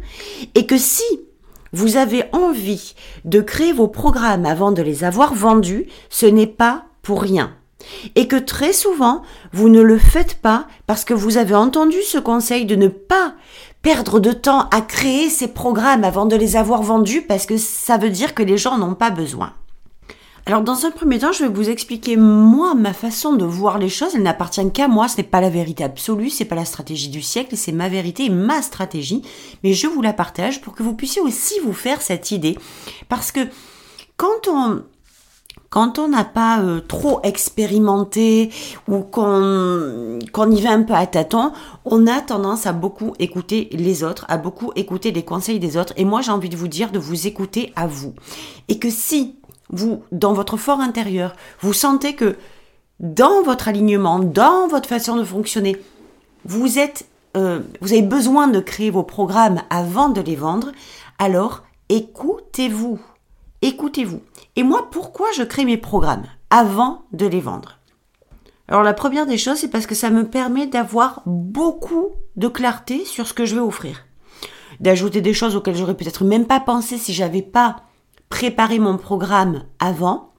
et 0.53 0.67
que 0.67 0.77
si 0.77 1.03
vous 1.73 1.97
avez 1.97 2.23
envie 2.31 2.93
de 3.25 3.41
créer 3.41 3.73
vos 3.73 3.87
programmes 3.87 4.45
avant 4.45 4.71
de 4.71 4.81
les 4.83 5.03
avoir 5.03 5.33
vendus, 5.33 5.87
ce 6.09 6.27
n'est 6.27 6.47
pas 6.47 6.85
pour 7.01 7.21
rien. 7.21 7.56
Et 8.15 8.27
que 8.27 8.35
très 8.35 8.73
souvent, 8.73 9.21
vous 9.53 9.69
ne 9.69 9.81
le 9.81 9.97
faites 9.97 10.35
pas 10.35 10.67
parce 10.85 11.05
que 11.05 11.13
vous 11.13 11.37
avez 11.37 11.55
entendu 11.55 11.97
ce 12.03 12.17
conseil 12.17 12.65
de 12.65 12.75
ne 12.75 12.87
pas 12.87 13.33
perdre 13.81 14.19
de 14.19 14.31
temps 14.31 14.67
à 14.71 14.81
créer 14.81 15.29
ces 15.29 15.47
programmes 15.47 16.03
avant 16.03 16.25
de 16.25 16.35
les 16.35 16.55
avoir 16.55 16.83
vendus 16.83 17.21
parce 17.21 17.45
que 17.45 17.57
ça 17.57 17.97
veut 17.97 18.09
dire 18.09 18.33
que 18.33 18.43
les 18.43 18.57
gens 18.57 18.77
n'ont 18.77 18.95
pas 18.95 19.11
besoin. 19.11 19.53
Alors 20.47 20.61
dans 20.61 20.85
un 20.85 20.91
premier 20.91 21.19
temps, 21.19 21.33
je 21.33 21.43
vais 21.43 21.49
vous 21.49 21.69
expliquer 21.69 22.15
moi 22.15 22.73
ma 22.73 22.93
façon 22.93 23.33
de 23.33 23.43
voir 23.43 23.79
les 23.79 23.89
choses. 23.89 24.15
Elle 24.15 24.23
n'appartient 24.23 24.71
qu'à 24.71 24.87
moi. 24.87 25.09
Ce 25.09 25.17
n'est 25.17 25.23
pas 25.23 25.41
la 25.41 25.49
vérité 25.49 25.83
absolue, 25.83 26.29
c'est 26.29 26.45
pas 26.45 26.55
la 26.55 26.63
stratégie 26.63 27.09
du 27.09 27.21
siècle, 27.21 27.57
c'est 27.57 27.73
ma 27.73 27.89
vérité 27.89 28.25
et 28.25 28.29
ma 28.29 28.61
stratégie. 28.61 29.23
Mais 29.65 29.73
je 29.73 29.87
vous 29.87 30.01
la 30.01 30.13
partage 30.13 30.61
pour 30.61 30.73
que 30.73 30.83
vous 30.83 30.93
puissiez 30.93 31.21
aussi 31.21 31.55
vous 31.65 31.73
faire 31.73 32.01
cette 32.01 32.31
idée, 32.31 32.57
parce 33.09 33.33
que 33.33 33.41
quand 34.15 34.47
on 34.47 34.83
quand 35.69 35.99
on 35.99 36.07
n'a 36.07 36.23
pas 36.23 36.61
euh, 36.61 36.79
trop 36.79 37.19
expérimenté 37.23 38.51
ou 38.87 39.01
qu'on 39.01 40.51
y 40.51 40.61
va 40.61 40.71
un 40.71 40.83
peu 40.83 40.93
à 40.93 41.05
tâtons, 41.05 41.51
on 41.85 42.07
a 42.07 42.21
tendance 42.21 42.65
à 42.65 42.73
beaucoup 42.73 43.13
écouter 43.19 43.69
les 43.71 44.03
autres, 44.03 44.25
à 44.29 44.37
beaucoup 44.37 44.71
écouter 44.75 45.11
les 45.11 45.23
conseils 45.23 45.59
des 45.59 45.77
autres. 45.77 45.93
Et 45.97 46.05
moi, 46.05 46.21
j'ai 46.21 46.31
envie 46.31 46.49
de 46.49 46.57
vous 46.57 46.67
dire 46.67 46.91
de 46.91 46.99
vous 46.99 47.27
écouter 47.27 47.73
à 47.75 47.87
vous. 47.87 48.13
Et 48.69 48.79
que 48.79 48.89
si 48.89 49.35
vous, 49.69 50.03
dans 50.11 50.33
votre 50.33 50.57
fort 50.57 50.79
intérieur, 50.79 51.35
vous 51.61 51.73
sentez 51.73 52.15
que 52.15 52.37
dans 52.99 53.43
votre 53.43 53.67
alignement, 53.67 54.19
dans 54.19 54.67
votre 54.67 54.89
façon 54.89 55.17
de 55.17 55.23
fonctionner, 55.23 55.77
vous 56.45 56.67
euh, 57.35 57.59
vous 57.81 57.93
avez 57.93 58.01
besoin 58.01 58.47
de 58.47 58.59
créer 58.59 58.89
vos 58.89 59.03
programmes 59.03 59.61
avant 59.69 60.09
de 60.09 60.21
les 60.21 60.35
vendre, 60.35 60.71
alors 61.19 61.63
écoutez-vous. 61.89 62.99
Écoutez-vous. 63.61 64.21
Et 64.57 64.63
moi, 64.63 64.89
pourquoi 64.89 65.27
je 65.35 65.43
crée 65.43 65.65
mes 65.65 65.77
programmes 65.77 66.25
avant 66.49 67.03
de 67.13 67.27
les 67.27 67.39
vendre? 67.39 67.77
Alors 68.67 68.81
la 68.81 68.95
première 68.95 69.27
des 69.27 69.37
choses, 69.37 69.59
c'est 69.59 69.69
parce 69.69 69.85
que 69.85 69.93
ça 69.93 70.09
me 70.09 70.27
permet 70.27 70.65
d'avoir 70.65 71.21
beaucoup 71.27 72.07
de 72.35 72.47
clarté 72.47 73.05
sur 73.05 73.27
ce 73.27 73.33
que 73.33 73.45
je 73.45 73.53
vais 73.53 73.61
offrir. 73.61 74.05
D'ajouter 74.79 75.21
des 75.21 75.35
choses 75.35 75.55
auxquelles 75.55 75.75
j'aurais 75.75 75.95
peut-être 75.95 76.25
même 76.25 76.47
pas 76.47 76.59
pensé 76.59 76.97
si 76.97 77.13
j'avais 77.13 77.43
pas 77.43 77.77
préparer 78.29 78.79
mon 78.79 78.97
programme 78.97 79.63
avant. 79.79 80.33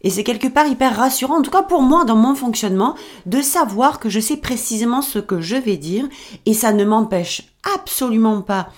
Et 0.00 0.08
c'est 0.08 0.24
quelque 0.24 0.48
part 0.48 0.66
hyper 0.66 0.96
rassurant, 0.96 1.40
en 1.40 1.42
tout 1.42 1.50
cas 1.50 1.62
pour 1.62 1.82
moi 1.82 2.06
dans 2.06 2.16
mon 2.16 2.34
fonctionnement, 2.34 2.94
de 3.26 3.42
savoir 3.42 4.00
que 4.00 4.08
je 4.08 4.20
sais 4.20 4.38
précisément 4.38 5.02
ce 5.02 5.18
que 5.18 5.42
je 5.42 5.56
vais 5.56 5.76
dire 5.76 6.08
et 6.46 6.54
ça 6.54 6.72
ne 6.72 6.86
m'empêche 6.86 7.42
absolument 7.74 8.40
pas 8.40 8.68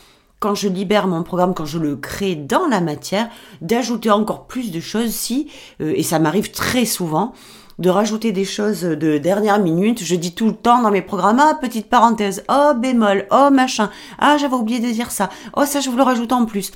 quand 0.42 0.56
je 0.56 0.68
libère 0.68 1.06
mon 1.06 1.22
programme, 1.22 1.54
quand 1.54 1.64
je 1.64 1.78
le 1.78 1.94
crée 1.94 2.34
dans 2.34 2.66
la 2.66 2.80
matière, 2.80 3.28
d'ajouter 3.60 4.10
encore 4.10 4.48
plus 4.48 4.72
de 4.72 4.80
choses 4.80 5.12
si, 5.12 5.48
euh, 5.80 5.94
et 5.94 6.02
ça 6.02 6.18
m'arrive 6.18 6.50
très 6.50 6.84
souvent, 6.84 7.32
de 7.78 7.88
rajouter 7.88 8.32
des 8.32 8.44
choses 8.44 8.82
de 8.82 9.18
dernière 9.18 9.60
minute. 9.60 10.02
Je 10.02 10.16
dis 10.16 10.34
tout 10.34 10.46
le 10.46 10.54
temps 10.54 10.82
dans 10.82 10.90
mes 10.90 11.00
programmes, 11.00 11.38
ah, 11.40 11.56
petite 11.60 11.88
parenthèse, 11.88 12.42
oh, 12.50 12.72
bémol, 12.76 13.26
oh, 13.30 13.50
machin, 13.52 13.88
ah, 14.18 14.36
j'avais 14.36 14.56
oublié 14.56 14.80
de 14.80 14.90
dire 14.90 15.12
ça, 15.12 15.30
oh, 15.56 15.64
ça, 15.64 15.78
je 15.78 15.88
vous 15.88 15.96
le 15.96 16.02
rajoute 16.02 16.32
en 16.32 16.44
plus. 16.44 16.72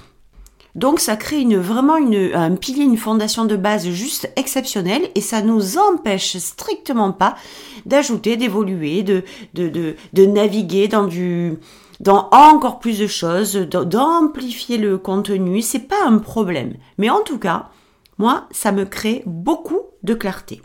Donc 0.76 1.00
ça 1.00 1.16
crée 1.16 1.40
une, 1.40 1.56
vraiment 1.56 1.96
une, 1.96 2.32
un 2.34 2.54
pilier, 2.54 2.84
une 2.84 2.98
fondation 2.98 3.46
de 3.46 3.56
base 3.56 3.88
juste 3.88 4.30
exceptionnelle 4.36 5.08
et 5.14 5.22
ça 5.22 5.40
nous 5.40 5.78
empêche 5.78 6.36
strictement 6.36 7.12
pas 7.12 7.34
d'ajouter, 7.86 8.36
d'évoluer, 8.36 9.02
de, 9.02 9.24
de, 9.54 9.68
de, 9.70 9.96
de 10.12 10.26
naviguer 10.26 10.86
dans 10.86 11.06
du, 11.06 11.58
dans 12.00 12.28
encore 12.30 12.78
plus 12.78 12.98
de 12.98 13.06
choses, 13.06 13.54
d'amplifier 13.54 14.78
le 14.78 14.98
contenu, 14.98 15.62
c'est 15.62 15.88
pas 15.88 16.04
un 16.04 16.18
problème. 16.18 16.74
Mais 16.98 17.10
en 17.10 17.20
tout 17.20 17.38
cas, 17.38 17.70
moi, 18.18 18.46
ça 18.50 18.72
me 18.72 18.84
crée 18.84 19.22
beaucoup 19.26 19.80
de 20.02 20.14
clarté. 20.14 20.62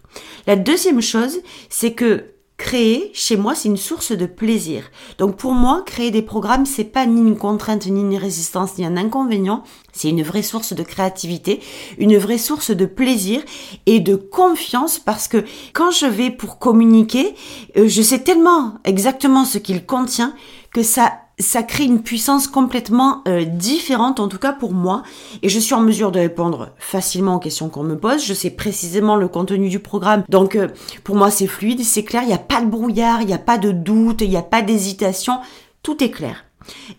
La 0.47 0.55
deuxième 0.55 1.01
chose, 1.01 1.39
c'est 1.69 1.93
que 1.93 2.31
créer 2.61 3.09
chez 3.15 3.37
moi 3.37 3.55
c'est 3.55 3.69
une 3.69 3.77
source 3.77 4.11
de 4.11 4.27
plaisir. 4.27 4.83
Donc 5.17 5.35
pour 5.35 5.53
moi 5.53 5.81
créer 5.83 6.11
des 6.11 6.21
programmes 6.21 6.67
c'est 6.67 6.83
pas 6.83 7.07
ni 7.07 7.19
une 7.19 7.35
contrainte 7.35 7.87
ni 7.87 8.01
une 8.01 8.15
résistance 8.15 8.77
ni 8.77 8.85
un 8.85 8.97
inconvénient, 8.97 9.63
c'est 9.93 10.09
une 10.09 10.21
vraie 10.21 10.43
source 10.43 10.73
de 10.73 10.83
créativité, 10.83 11.59
une 11.97 12.17
vraie 12.17 12.37
source 12.37 12.69
de 12.69 12.85
plaisir 12.85 13.41
et 13.87 13.99
de 13.99 14.15
confiance 14.15 14.99
parce 14.99 15.27
que 15.27 15.43
quand 15.73 15.89
je 15.89 16.05
vais 16.05 16.29
pour 16.29 16.59
communiquer, 16.59 17.33
euh, 17.77 17.87
je 17.87 18.01
sais 18.03 18.19
tellement 18.19 18.75
exactement 18.83 19.43
ce 19.43 19.57
qu'il 19.57 19.83
contient 19.83 20.35
que 20.71 20.83
ça 20.83 21.20
ça 21.41 21.63
crée 21.63 21.85
une 21.85 22.01
puissance 22.01 22.47
complètement 22.47 23.21
euh, 23.27 23.45
différente, 23.45 24.19
en 24.19 24.27
tout 24.27 24.37
cas 24.37 24.53
pour 24.53 24.73
moi, 24.73 25.03
et 25.41 25.49
je 25.49 25.59
suis 25.59 25.73
en 25.73 25.81
mesure 25.81 26.11
de 26.11 26.19
répondre 26.19 26.69
facilement 26.77 27.35
aux 27.35 27.39
questions 27.39 27.69
qu'on 27.69 27.83
me 27.83 27.97
pose. 27.97 28.25
Je 28.25 28.33
sais 28.33 28.49
précisément 28.49 29.15
le 29.15 29.27
contenu 29.27 29.69
du 29.69 29.79
programme, 29.79 30.23
donc 30.29 30.55
euh, 30.55 30.67
pour 31.03 31.15
moi 31.15 31.31
c'est 31.31 31.47
fluide, 31.47 31.83
c'est 31.83 32.03
clair, 32.03 32.23
il 32.23 32.27
n'y 32.27 32.33
a 32.33 32.37
pas 32.37 32.61
de 32.61 32.69
brouillard, 32.69 33.21
il 33.21 33.27
n'y 33.27 33.33
a 33.33 33.37
pas 33.39 33.57
de 33.57 33.71
doute, 33.71 34.21
il 34.21 34.29
n'y 34.29 34.37
a 34.37 34.41
pas 34.41 34.61
d'hésitation, 34.61 35.39
tout 35.83 36.03
est 36.03 36.11
clair. 36.11 36.45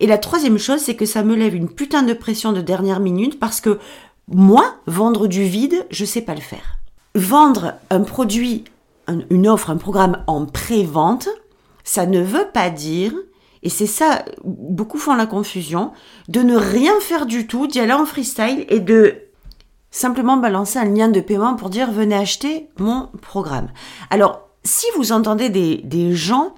Et 0.01 0.07
la 0.07 0.19
troisième 0.19 0.59
chose, 0.59 0.81
c'est 0.81 0.97
que 0.97 1.07
ça 1.07 1.23
me 1.23 1.37
lève 1.37 1.55
une 1.55 1.69
putain 1.69 2.03
de 2.03 2.13
pression 2.13 2.53
de 2.53 2.61
dernière 2.61 3.01
minute 3.01 3.39
parce 3.39 3.61
que 3.61 3.79
moi, 4.29 4.77
vendre 4.87 5.27
du 5.27 5.45
vide, 5.45 5.87
je 5.91 6.05
sais 6.05 6.23
pas 6.23 6.35
le 6.35 6.41
faire. 6.41 6.79
Vendre 7.15 7.75
un 7.91 8.01
produit, 8.01 8.65
une 9.31 9.49
offre, 9.49 9.71
un 9.71 9.77
programme 9.77 10.25
en 10.27 10.47
pré-vente, 10.47 11.29
ça 11.85 12.07
ne 12.07 12.21
veut 12.21 12.49
pas 12.53 12.71
dire 12.71 13.13
et 13.63 13.69
c'est 13.69 13.87
ça, 13.87 14.25
beaucoup 14.45 14.99
font 14.99 15.15
la 15.15 15.27
confusion, 15.27 15.93
de 16.29 16.41
ne 16.41 16.57
rien 16.57 16.99
faire 17.01 17.27
du 17.27 17.47
tout, 17.47 17.67
d'y 17.67 17.81
aller 17.81 17.93
en 17.93 18.07
freestyle 18.07 18.65
et 18.69 18.81
de 18.81 19.17
simplement 19.91 20.37
balancer 20.37 20.79
un 20.79 20.87
lien 20.87 21.09
de 21.09 21.21
paiement 21.21 21.55
pour 21.55 21.71
dire 21.71 21.93
venez 21.93 22.17
acheter 22.17 22.69
mon 22.79 23.09
programme. 23.21 23.69
Alors, 24.11 24.49
si 24.65 24.87
vous 24.97 25.13
entendez 25.13 25.49
des, 25.49 26.15
gens 26.15 26.55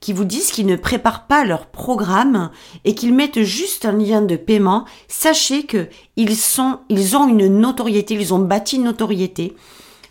qui 0.00 0.12
vous 0.12 0.24
disent 0.24 0.52
qu'ils 0.52 0.66
ne 0.66 0.76
préparent 0.76 1.26
pas 1.26 1.44
leur 1.44 1.66
programme 1.66 2.50
et 2.84 2.94
qu'ils 2.94 3.14
mettent 3.14 3.42
juste 3.42 3.84
un 3.84 3.92
lien 3.92 4.22
de 4.22 4.36
paiement, 4.36 4.84
sachez 5.08 5.64
que 5.64 5.88
ils 6.16 6.36
ils 6.88 7.16
ont 7.16 7.28
une 7.28 7.48
notoriété, 7.58 8.14
ils 8.14 8.34
ont 8.34 8.38
bâti 8.38 8.76
une 8.76 8.84
notoriété 8.84 9.56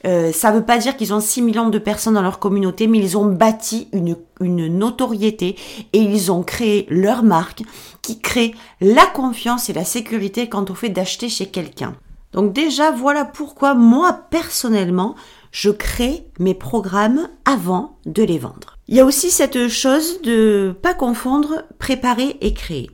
euh, 0.05 0.31
ça 0.31 0.51
ne 0.51 0.57
veut 0.57 0.65
pas 0.65 0.77
dire 0.77 0.97
qu'ils 0.97 1.13
ont 1.13 1.19
6 1.19 1.41
millions 1.41 1.69
de 1.69 1.79
personnes 1.79 2.15
dans 2.15 2.21
leur 2.21 2.39
communauté, 2.39 2.87
mais 2.87 2.99
ils 2.99 3.17
ont 3.17 3.25
bâti 3.25 3.87
une, 3.93 4.17
notoriété 4.41 5.55
et 5.93 5.99
ils 5.99 6.31
ont 6.31 6.43
créé 6.43 6.85
leur 6.89 7.23
marque 7.23 7.63
qui 8.01 8.19
crée 8.19 8.53
la 8.81 9.05
confiance 9.05 9.69
et 9.69 9.73
la 9.73 9.85
sécurité 9.85 10.49
quant 10.49 10.65
au 10.69 10.75
fait 10.75 10.89
d'acheter 10.89 11.29
chez 11.29 11.45
quelqu'un. 11.45 11.95
Donc 12.33 12.51
déjà, 12.51 12.91
voilà 12.91 13.25
pourquoi 13.25 13.75
moi, 13.75 14.11
personnellement, 14.29 15.15
je 15.51 15.69
crée 15.69 16.25
mes 16.39 16.55
programmes 16.55 17.29
avant 17.45 17.97
de 18.05 18.23
les 18.23 18.39
vendre. 18.39 18.77
Il 18.87 18.95
y 18.95 18.99
a 18.99 19.05
aussi 19.05 19.31
cette 19.31 19.69
chose 19.69 20.21
de 20.23 20.75
pas 20.81 20.93
confondre 20.93 21.63
préparer 21.79 22.37
et 22.41 22.53
créer. 22.53 22.89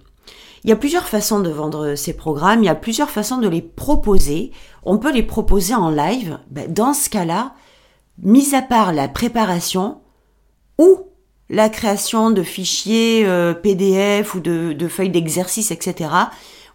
Il 0.63 0.69
y 0.69 0.73
a 0.73 0.75
plusieurs 0.75 1.07
façons 1.07 1.39
de 1.39 1.49
vendre 1.49 1.95
ces 1.95 2.13
programmes, 2.13 2.63
il 2.63 2.65
y 2.65 2.69
a 2.69 2.75
plusieurs 2.75 3.09
façons 3.09 3.37
de 3.37 3.47
les 3.47 3.61
proposer. 3.61 4.51
On 4.83 4.97
peut 4.97 5.13
les 5.13 5.23
proposer 5.23 5.73
en 5.73 5.89
live. 5.89 6.39
Ben, 6.49 6.71
dans 6.71 6.93
ce 6.93 7.09
cas-là, 7.09 7.53
mis 8.21 8.53
à 8.55 8.61
part 8.61 8.91
la 8.91 9.07
préparation 9.07 10.01
ou 10.77 10.99
la 11.49 11.69
création 11.69 12.29
de 12.29 12.43
fichiers 12.43 13.25
euh, 13.25 13.53
PDF 13.53 14.35
ou 14.35 14.39
de, 14.39 14.87
feuilles 14.87 15.09
d'exercice, 15.09 15.71
etc., 15.71 16.09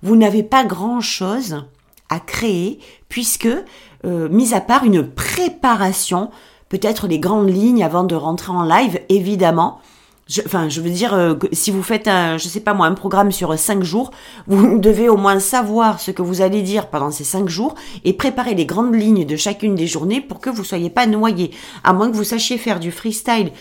vous 0.02 0.16
n'avez 0.16 0.42
pas 0.42 0.64
grand-chose 0.64 1.64
à 2.08 2.20
créer 2.20 2.78
puisque, 3.08 3.48
euh, 4.04 4.28
mis 4.28 4.54
à 4.54 4.60
part 4.60 4.84
une 4.84 5.06
préparation, 5.06 6.30
peut-être 6.68 7.06
les 7.06 7.18
grandes 7.18 7.50
lignes 7.50 7.84
avant 7.84 8.04
de 8.04 8.14
rentrer 8.14 8.52
en 8.52 8.64
live, 8.64 9.00
évidemment, 9.08 9.78
enfin, 10.46 10.68
je 10.68 10.80
veux 10.80 10.90
dire, 10.90 11.14
euh, 11.14 11.34
si 11.52 11.70
vous 11.70 11.82
faites 11.82 12.08
un, 12.08 12.38
je 12.38 12.48
sais 12.48 12.60
pas 12.60 12.74
moi, 12.74 12.86
un 12.86 12.94
programme 12.94 13.30
sur 13.30 13.58
cinq 13.58 13.82
jours, 13.82 14.10
vous 14.46 14.78
devez 14.80 15.08
au 15.08 15.16
moins 15.16 15.38
savoir 15.38 16.00
ce 16.00 16.10
que 16.10 16.22
vous 16.22 16.40
allez 16.40 16.62
dire 16.62 16.88
pendant 16.88 17.10
ces 17.10 17.24
cinq 17.24 17.48
jours 17.48 17.74
et 18.04 18.12
préparer 18.12 18.54
les 18.54 18.66
grandes 18.66 18.94
lignes 18.94 19.26
de 19.26 19.36
chacune 19.36 19.74
des 19.74 19.86
journées 19.86 20.20
pour 20.20 20.40
que 20.40 20.50
vous 20.50 20.64
soyez 20.64 20.90
pas 20.90 21.06
noyé. 21.06 21.50
À 21.82 21.92
moins 21.92 22.10
que 22.10 22.16
vous 22.16 22.24
sachiez 22.24 22.58
faire 22.58 22.80
du 22.80 22.90
freestyle 22.90 23.52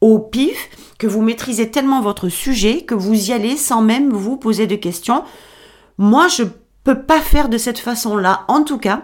au 0.00 0.18
pif, 0.18 0.70
que 0.98 1.06
vous 1.06 1.22
maîtrisez 1.22 1.70
tellement 1.70 2.00
votre 2.00 2.28
sujet 2.28 2.82
que 2.82 2.94
vous 2.94 3.30
y 3.30 3.32
allez 3.32 3.56
sans 3.56 3.82
même 3.82 4.12
vous 4.12 4.36
poser 4.36 4.66
de 4.66 4.76
questions. 4.76 5.24
Moi, 5.98 6.28
je 6.28 6.44
peux 6.84 7.02
pas 7.02 7.20
faire 7.20 7.48
de 7.48 7.58
cette 7.58 7.78
façon-là. 7.78 8.44
En 8.48 8.62
tout 8.62 8.78
cas, 8.78 9.02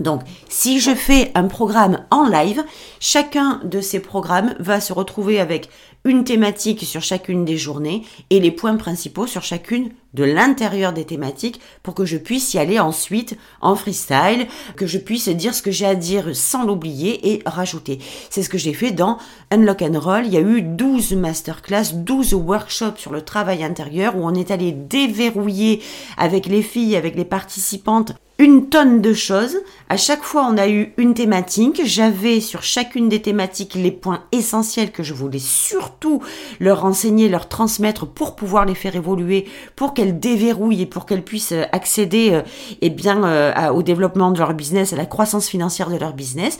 donc, 0.00 0.22
si 0.48 0.80
je 0.80 0.94
fais 0.94 1.30
un 1.34 1.46
programme 1.46 2.04
en 2.10 2.26
live, 2.26 2.64
chacun 3.00 3.60
de 3.64 3.80
ces 3.80 4.00
programmes 4.00 4.54
va 4.58 4.80
se 4.80 4.92
retrouver 4.92 5.38
avec 5.38 5.68
une 6.04 6.24
thématique 6.24 6.84
sur 6.84 7.02
chacune 7.02 7.44
des 7.44 7.56
journées 7.56 8.02
et 8.30 8.40
les 8.40 8.50
points 8.50 8.76
principaux 8.76 9.26
sur 9.26 9.42
chacune 9.42 9.90
de 10.14 10.24
l'intérieur 10.24 10.92
des 10.92 11.04
thématiques 11.04 11.60
pour 11.82 11.94
que 11.94 12.04
je 12.04 12.16
puisse 12.16 12.54
y 12.54 12.58
aller 12.58 12.78
ensuite 12.78 13.36
en 13.60 13.76
freestyle, 13.76 14.46
que 14.76 14.86
je 14.86 14.98
puisse 14.98 15.28
dire 15.28 15.54
ce 15.54 15.62
que 15.62 15.70
j'ai 15.70 15.86
à 15.86 15.94
dire 15.94 16.34
sans 16.34 16.64
l'oublier 16.64 17.32
et 17.32 17.42
rajouter. 17.46 17.98
C'est 18.28 18.42
ce 18.42 18.48
que 18.48 18.58
j'ai 18.58 18.74
fait 18.74 18.90
dans 18.90 19.18
Unlock 19.50 19.82
and 19.82 19.98
Roll. 19.98 20.26
Il 20.26 20.32
y 20.32 20.36
a 20.36 20.40
eu 20.40 20.62
12 20.62 21.12
masterclass, 21.12 21.92
12 21.94 22.34
workshops 22.34 22.98
sur 22.98 23.12
le 23.12 23.22
travail 23.22 23.62
intérieur 23.62 24.16
où 24.16 24.26
on 24.26 24.34
est 24.34 24.50
allé 24.50 24.72
déverrouiller 24.72 25.82
avec 26.16 26.46
les 26.46 26.62
filles, 26.62 26.96
avec 26.96 27.14
les 27.14 27.24
participantes 27.24 28.14
une 28.40 28.70
tonne 28.70 29.02
de 29.02 29.12
choses. 29.12 29.58
À 29.90 29.98
chaque 29.98 30.22
fois, 30.22 30.48
on 30.50 30.56
a 30.56 30.66
eu 30.66 30.94
une 30.96 31.12
thématique. 31.12 31.82
J'avais 31.84 32.40
sur 32.40 32.62
chacune 32.62 33.10
des 33.10 33.20
thématiques 33.20 33.74
les 33.74 33.90
points 33.90 34.24
essentiels 34.32 34.92
que 34.92 35.02
je 35.02 35.12
voulais 35.12 35.38
surtout 35.38 36.22
leur 36.58 36.86
enseigner, 36.86 37.28
leur 37.28 37.50
transmettre 37.50 38.06
pour 38.06 38.36
pouvoir 38.36 38.64
les 38.64 38.74
faire 38.74 38.96
évoluer, 38.96 39.46
pour 39.76 39.92
qu'elles 40.00 40.18
déverrouillent 40.18 40.80
et 40.80 40.86
pour 40.86 41.04
qu'elles 41.04 41.22
puissent 41.22 41.52
accéder 41.72 42.30
euh, 42.32 42.40
eh 42.80 42.88
bien, 42.88 43.22
euh, 43.22 43.68
au 43.68 43.82
développement 43.82 44.30
de 44.30 44.38
leur 44.38 44.54
business, 44.54 44.94
à 44.94 44.96
la 44.96 45.04
croissance 45.04 45.46
financière 45.46 45.90
de 45.90 45.96
leur 45.96 46.14
business. 46.14 46.58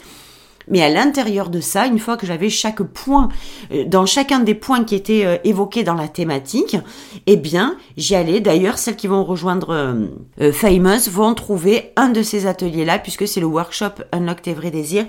Mais 0.69 0.83
à 0.83 0.89
l'intérieur 0.89 1.49
de 1.49 1.61
ça, 1.61 1.87
une 1.87 1.99
fois 1.99 2.17
que 2.17 2.27
j'avais 2.27 2.51
chaque 2.51 2.83
point, 2.83 3.29
euh, 3.73 3.85
dans 3.85 4.07
chacun 4.07 4.41
des 4.41 4.55
points 4.55 4.85
qui 4.85 4.95
étaient 4.95 5.25
euh, 5.25 5.37
évoqués 5.45 5.83
dans 5.83 5.95
la 5.95 6.09
thématique, 6.09 6.77
eh 7.27 7.37
bien, 7.37 7.77
j'y 7.97 8.15
allais. 8.15 8.41
D'ailleurs, 8.41 8.79
celles 8.79 8.97
qui 8.97 9.07
vont 9.07 9.25
rejoindre 9.25 10.09
euh, 10.41 10.53
Famous 10.53 11.11
vont 11.11 11.35
trouver 11.35 11.93
un 11.97 12.11
de 12.11 12.23
ces 12.23 12.47
ateliers-là, 12.47 12.99
puisque 12.99 13.27
c'est 13.27 13.41
le 13.41 13.47
workshop 13.47 14.03
Unlock 14.13 14.43
tes 14.43 14.55
vrais 14.55 14.71
désirs 14.71 15.07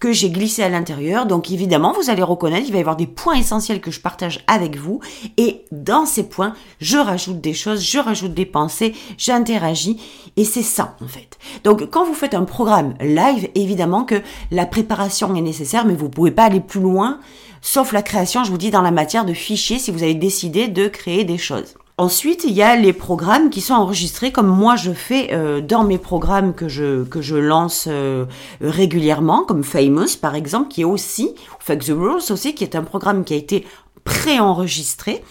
que 0.00 0.12
j'ai 0.12 0.30
glissé 0.30 0.62
à 0.62 0.68
l'intérieur. 0.68 1.26
Donc, 1.26 1.50
évidemment, 1.50 1.92
vous 1.92 2.10
allez 2.10 2.22
reconnaître, 2.22 2.66
il 2.66 2.72
va 2.72 2.78
y 2.78 2.80
avoir 2.80 2.96
des 2.96 3.06
points 3.06 3.34
essentiels 3.34 3.80
que 3.80 3.90
je 3.90 4.00
partage 4.00 4.40
avec 4.46 4.76
vous. 4.76 5.00
Et 5.36 5.64
dans 5.70 6.06
ces 6.06 6.28
points, 6.28 6.54
je 6.80 6.98
rajoute 6.98 7.40
des 7.40 7.54
choses, 7.54 7.82
je 7.82 7.98
rajoute 7.98 8.34
des 8.34 8.46
pensées, 8.46 8.94
j'interagis. 9.18 10.00
Et 10.36 10.44
c'est 10.44 10.62
ça, 10.62 10.96
en 11.02 11.06
fait. 11.06 11.38
Donc, 11.62 11.88
quand 11.90 12.04
vous 12.04 12.14
faites 12.14 12.34
un 12.34 12.44
programme 12.44 12.94
live, 13.00 13.48
évidemment 13.54 14.04
que 14.04 14.20
la 14.50 14.66
préparation 14.66 14.93
est 15.00 15.40
nécessaire, 15.40 15.84
mais 15.84 15.94
vous 15.94 16.08
pouvez 16.08 16.30
pas 16.30 16.44
aller 16.44 16.60
plus 16.60 16.80
loin, 16.80 17.18
sauf 17.60 17.92
la 17.92 18.02
création, 18.02 18.44
je 18.44 18.50
vous 18.50 18.58
dis, 18.58 18.70
dans 18.70 18.82
la 18.82 18.90
matière 18.90 19.24
de 19.24 19.32
fichiers, 19.32 19.78
si 19.78 19.90
vous 19.90 20.02
avez 20.02 20.14
décidé 20.14 20.68
de 20.68 20.88
créer 20.88 21.24
des 21.24 21.38
choses. 21.38 21.74
Ensuite, 21.96 22.42
il 22.42 22.52
y 22.52 22.62
a 22.62 22.74
les 22.74 22.92
programmes 22.92 23.50
qui 23.50 23.60
sont 23.60 23.74
enregistrés 23.74 24.32
comme 24.32 24.48
moi 24.48 24.74
je 24.74 24.90
fais 24.90 25.32
euh, 25.32 25.60
dans 25.60 25.84
mes 25.84 25.98
programmes 25.98 26.52
que 26.52 26.68
je, 26.68 27.36
lance 27.36 27.86
euh, 27.88 28.26
régulièrement, 28.60 29.44
comme 29.44 29.62
Famous 29.62 30.16
par 30.20 30.34
exemple, 30.34 30.68
qui 30.68 30.80
est 30.80 30.84
aussi, 30.84 31.36
Fuck 31.60 31.84
the 31.84 31.92
Rules 31.96 32.22
aussi, 32.30 32.56
qui 32.56 32.64
est 32.64 32.74
un 32.74 32.82
programme 32.82 33.22
qui 33.22 33.34
a 33.34 33.36
été 33.36 33.64
préenregistré 34.02 35.22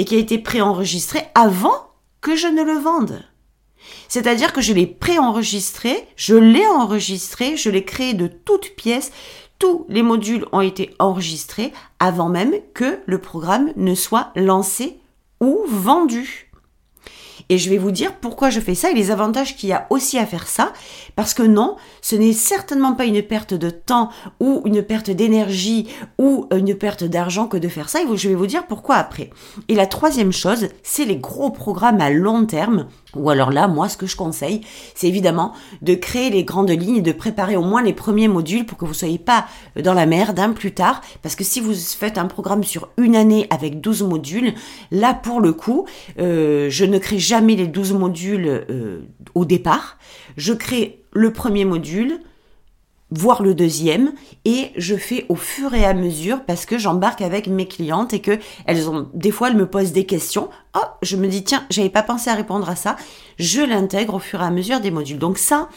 et 0.00 0.04
qui 0.04 0.16
a 0.16 0.18
été 0.18 0.38
préenregistré 0.38 1.22
avant 1.36 1.92
que 2.20 2.34
je 2.34 2.48
ne 2.48 2.64
le 2.64 2.78
vende. 2.78 3.22
C'est-à-dire 4.08 4.52
que 4.52 4.60
je 4.60 4.72
l'ai 4.72 4.86
préenregistré, 4.86 6.06
je 6.16 6.34
l'ai 6.34 6.66
enregistré, 6.66 7.56
je 7.56 7.70
l'ai 7.70 7.84
créé 7.84 8.14
de 8.14 8.26
toutes 8.26 8.74
pièces, 8.76 9.12
tous 9.58 9.84
les 9.88 10.02
modules 10.02 10.46
ont 10.52 10.62
été 10.62 10.94
enregistrés 10.98 11.72
avant 11.98 12.28
même 12.28 12.54
que 12.74 13.00
le 13.06 13.18
programme 13.18 13.72
ne 13.76 13.94
soit 13.94 14.32
lancé 14.34 14.98
ou 15.40 15.60
vendu. 15.68 16.50
Et 17.50 17.58
je 17.58 17.68
vais 17.68 17.78
vous 17.78 17.90
dire 17.90 18.14
pourquoi 18.14 18.48
je 18.48 18.60
fais 18.60 18.76
ça 18.76 18.90
et 18.90 18.94
les 18.94 19.10
avantages 19.10 19.56
qu'il 19.56 19.68
y 19.68 19.72
a 19.72 19.86
aussi 19.90 20.18
à 20.18 20.24
faire 20.24 20.46
ça. 20.46 20.72
Parce 21.16 21.34
que 21.34 21.42
non, 21.42 21.76
ce 22.00 22.14
n'est 22.14 22.32
certainement 22.32 22.94
pas 22.94 23.06
une 23.06 23.22
perte 23.22 23.54
de 23.54 23.70
temps 23.70 24.10
ou 24.38 24.62
une 24.66 24.82
perte 24.82 25.10
d'énergie 25.10 25.88
ou 26.16 26.46
une 26.54 26.76
perte 26.76 27.02
d'argent 27.02 27.48
que 27.48 27.56
de 27.56 27.68
faire 27.68 27.88
ça. 27.88 28.02
Et 28.02 28.16
je 28.16 28.28
vais 28.28 28.36
vous 28.36 28.46
dire 28.46 28.66
pourquoi 28.68 28.96
après. 28.96 29.30
Et 29.68 29.74
la 29.74 29.86
troisième 29.86 30.32
chose, 30.32 30.68
c'est 30.84 31.04
les 31.04 31.16
gros 31.16 31.50
programmes 31.50 32.00
à 32.00 32.10
long 32.10 32.46
terme. 32.46 32.86
Ou 33.16 33.30
alors 33.30 33.50
là, 33.50 33.66
moi, 33.68 33.88
ce 33.88 33.96
que 33.96 34.06
je 34.06 34.16
conseille, 34.16 34.60
c'est 34.94 35.08
évidemment 35.08 35.52
de 35.82 35.94
créer 35.94 36.30
les 36.30 36.44
grandes 36.44 36.70
lignes 36.70 36.96
et 36.96 37.02
de 37.02 37.12
préparer 37.12 37.56
au 37.56 37.62
moins 37.62 37.82
les 37.82 37.92
premiers 37.92 38.28
modules 38.28 38.66
pour 38.66 38.78
que 38.78 38.84
vous 38.84 38.94
soyez 38.94 39.18
pas 39.18 39.46
dans 39.82 39.94
la 39.94 40.06
merde 40.06 40.38
hein, 40.38 40.52
plus 40.52 40.72
tard. 40.72 41.00
Parce 41.22 41.34
que 41.34 41.44
si 41.44 41.60
vous 41.60 41.74
faites 41.74 42.18
un 42.18 42.26
programme 42.26 42.62
sur 42.62 42.88
une 42.96 43.16
année 43.16 43.46
avec 43.50 43.80
12 43.80 44.02
modules, 44.02 44.54
là, 44.90 45.14
pour 45.14 45.40
le 45.40 45.52
coup, 45.52 45.86
euh, 46.18 46.68
je 46.70 46.84
ne 46.84 46.98
crée 46.98 47.18
jamais 47.18 47.56
les 47.56 47.66
12 47.66 47.94
modules 47.94 48.64
euh, 48.70 49.00
au 49.34 49.44
départ. 49.44 49.98
Je 50.36 50.52
crée 50.52 51.02
le 51.12 51.32
premier 51.32 51.64
module, 51.64 52.20
voire 53.10 53.42
le 53.42 53.54
deuxième, 53.54 54.12
et 54.44 54.70
je 54.76 54.96
fais 54.96 55.26
au 55.28 55.34
fur 55.34 55.74
et 55.74 55.84
à 55.84 55.94
mesure 55.94 56.44
parce 56.46 56.66
que 56.66 56.78
j'embarque 56.78 57.22
avec 57.22 57.46
mes 57.48 57.66
clientes 57.66 58.12
et 58.12 58.20
que 58.20 58.38
elles 58.66 58.88
ont 58.88 59.08
des 59.14 59.30
fois 59.30 59.48
elles 59.48 59.56
me 59.56 59.66
posent 59.66 59.92
des 59.92 60.06
questions. 60.06 60.48
Oh, 60.76 60.86
je 61.02 61.16
me 61.16 61.26
dis 61.26 61.44
tiens, 61.44 61.64
j'avais 61.70 61.90
pas 61.90 62.02
pensé 62.02 62.30
à 62.30 62.34
répondre 62.34 62.68
à 62.68 62.76
ça. 62.76 62.96
Je 63.38 63.60
l'intègre 63.60 64.14
au 64.14 64.18
fur 64.20 64.40
et 64.40 64.44
à 64.44 64.50
mesure 64.50 64.80
des 64.80 64.90
modules. 64.90 65.18
Donc 65.18 65.38
ça, 65.38 65.68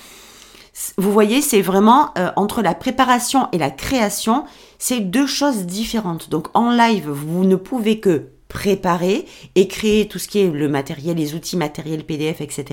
vous 0.98 1.12
voyez, 1.12 1.42
c'est 1.42 1.62
vraiment 1.62 2.10
euh, 2.18 2.32
entre 2.36 2.62
la 2.62 2.74
préparation 2.74 3.48
et 3.52 3.58
la 3.58 3.72
création, 3.72 4.46
c'est 4.78 5.00
deux 5.00 5.28
choses 5.28 5.66
différentes. 5.66 6.30
Donc 6.30 6.48
en 6.54 6.72
live, 6.72 7.10
vous 7.10 7.46
ne 7.46 7.56
pouvez 7.56 8.00
que 8.00 8.30
préparer 8.48 9.26
et 9.56 9.68
créer 9.68 10.08
tout 10.08 10.20
ce 10.20 10.28
qui 10.28 10.40
est 10.40 10.50
le 10.50 10.70
matériel, 10.70 11.18
les 11.18 11.34
outils 11.34 11.58
matériels 11.58 12.04
PDF, 12.04 12.40
etc. 12.40 12.66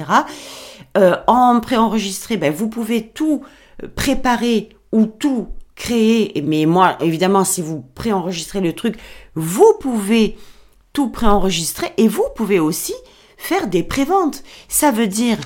Euh, 0.99 1.17
en 1.27 1.61
préenregistré, 1.61 2.37
ben, 2.37 2.53
vous 2.53 2.69
pouvez 2.69 3.09
tout 3.09 3.43
préparer 3.95 4.71
ou 4.93 5.07
tout 5.07 5.49
créer, 5.77 6.43
mais 6.43 6.67
moi, 6.67 6.97
évidemment, 7.01 7.45
si 7.45 7.63
vous 7.63 7.85
préenregistrez 7.95 8.61
le 8.61 8.75
truc, 8.75 8.97
vous 9.35 9.75
pouvez 9.81 10.37
tout 10.93 11.09
préenregistrer 11.09 11.93
et 11.97 12.09
vous 12.09 12.27
pouvez 12.37 12.59
aussi 12.61 12.95
faire 13.39 13.67
des 13.67 13.83
préventes. 13.83 14.43
Ça 14.69 14.91
veut 14.91 15.07
dire 15.07 15.39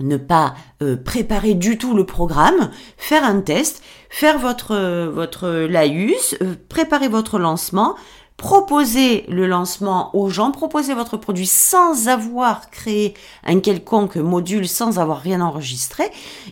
ne 0.00 0.16
pas 0.16 0.54
euh, 0.82 0.96
préparer 0.96 1.54
du 1.54 1.78
tout 1.78 1.94
le 1.94 2.04
programme, 2.04 2.70
faire 2.96 3.24
un 3.24 3.40
test, 3.40 3.82
faire 4.10 4.38
votre, 4.38 5.06
votre 5.06 5.48
laïus, 5.48 6.36
euh, 6.42 6.54
préparer 6.68 7.08
votre 7.08 7.38
lancement, 7.38 7.96
proposer 8.42 9.24
le 9.28 9.46
lancement 9.46 10.10
aux 10.16 10.28
gens, 10.28 10.50
proposer 10.50 10.94
votre 10.94 11.16
produit 11.16 11.46
sans 11.46 12.08
avoir 12.08 12.70
créé 12.70 13.14
un 13.44 13.60
quelconque 13.60 14.16
module, 14.16 14.66
sans 14.66 14.98
avoir 14.98 15.20
rien 15.20 15.40
enregistré, 15.40 16.10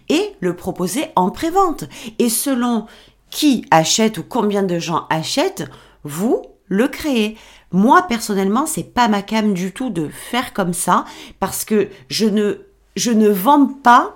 et 0.09 0.37
le 0.39 0.55
proposer 0.55 1.07
en 1.17 1.31
prévente. 1.31 1.87
Et 2.21 2.29
selon 2.29 2.87
qui 3.29 3.65
achète 3.73 4.19
ou 4.19 4.23
combien 4.23 4.63
de 4.63 4.79
gens 4.79 5.07
achètent, 5.11 5.69
vous 6.05 6.43
le 6.67 6.87
créez. 6.87 7.37
Moi 7.73 8.03
personnellement, 8.03 8.67
c'est 8.67 8.95
pas 8.95 9.09
ma 9.09 9.23
cam 9.23 9.53
du 9.53 9.73
tout 9.73 9.91
de 9.91 10.09
faire 10.31 10.53
comme 10.53 10.75
ça 10.75 11.05
parce 11.41 11.65
que 11.65 11.89
je 12.09 12.27
ne 12.27 12.59
je 12.95 13.11
ne 13.11 13.29
vends 13.29 13.67
pas 13.67 14.15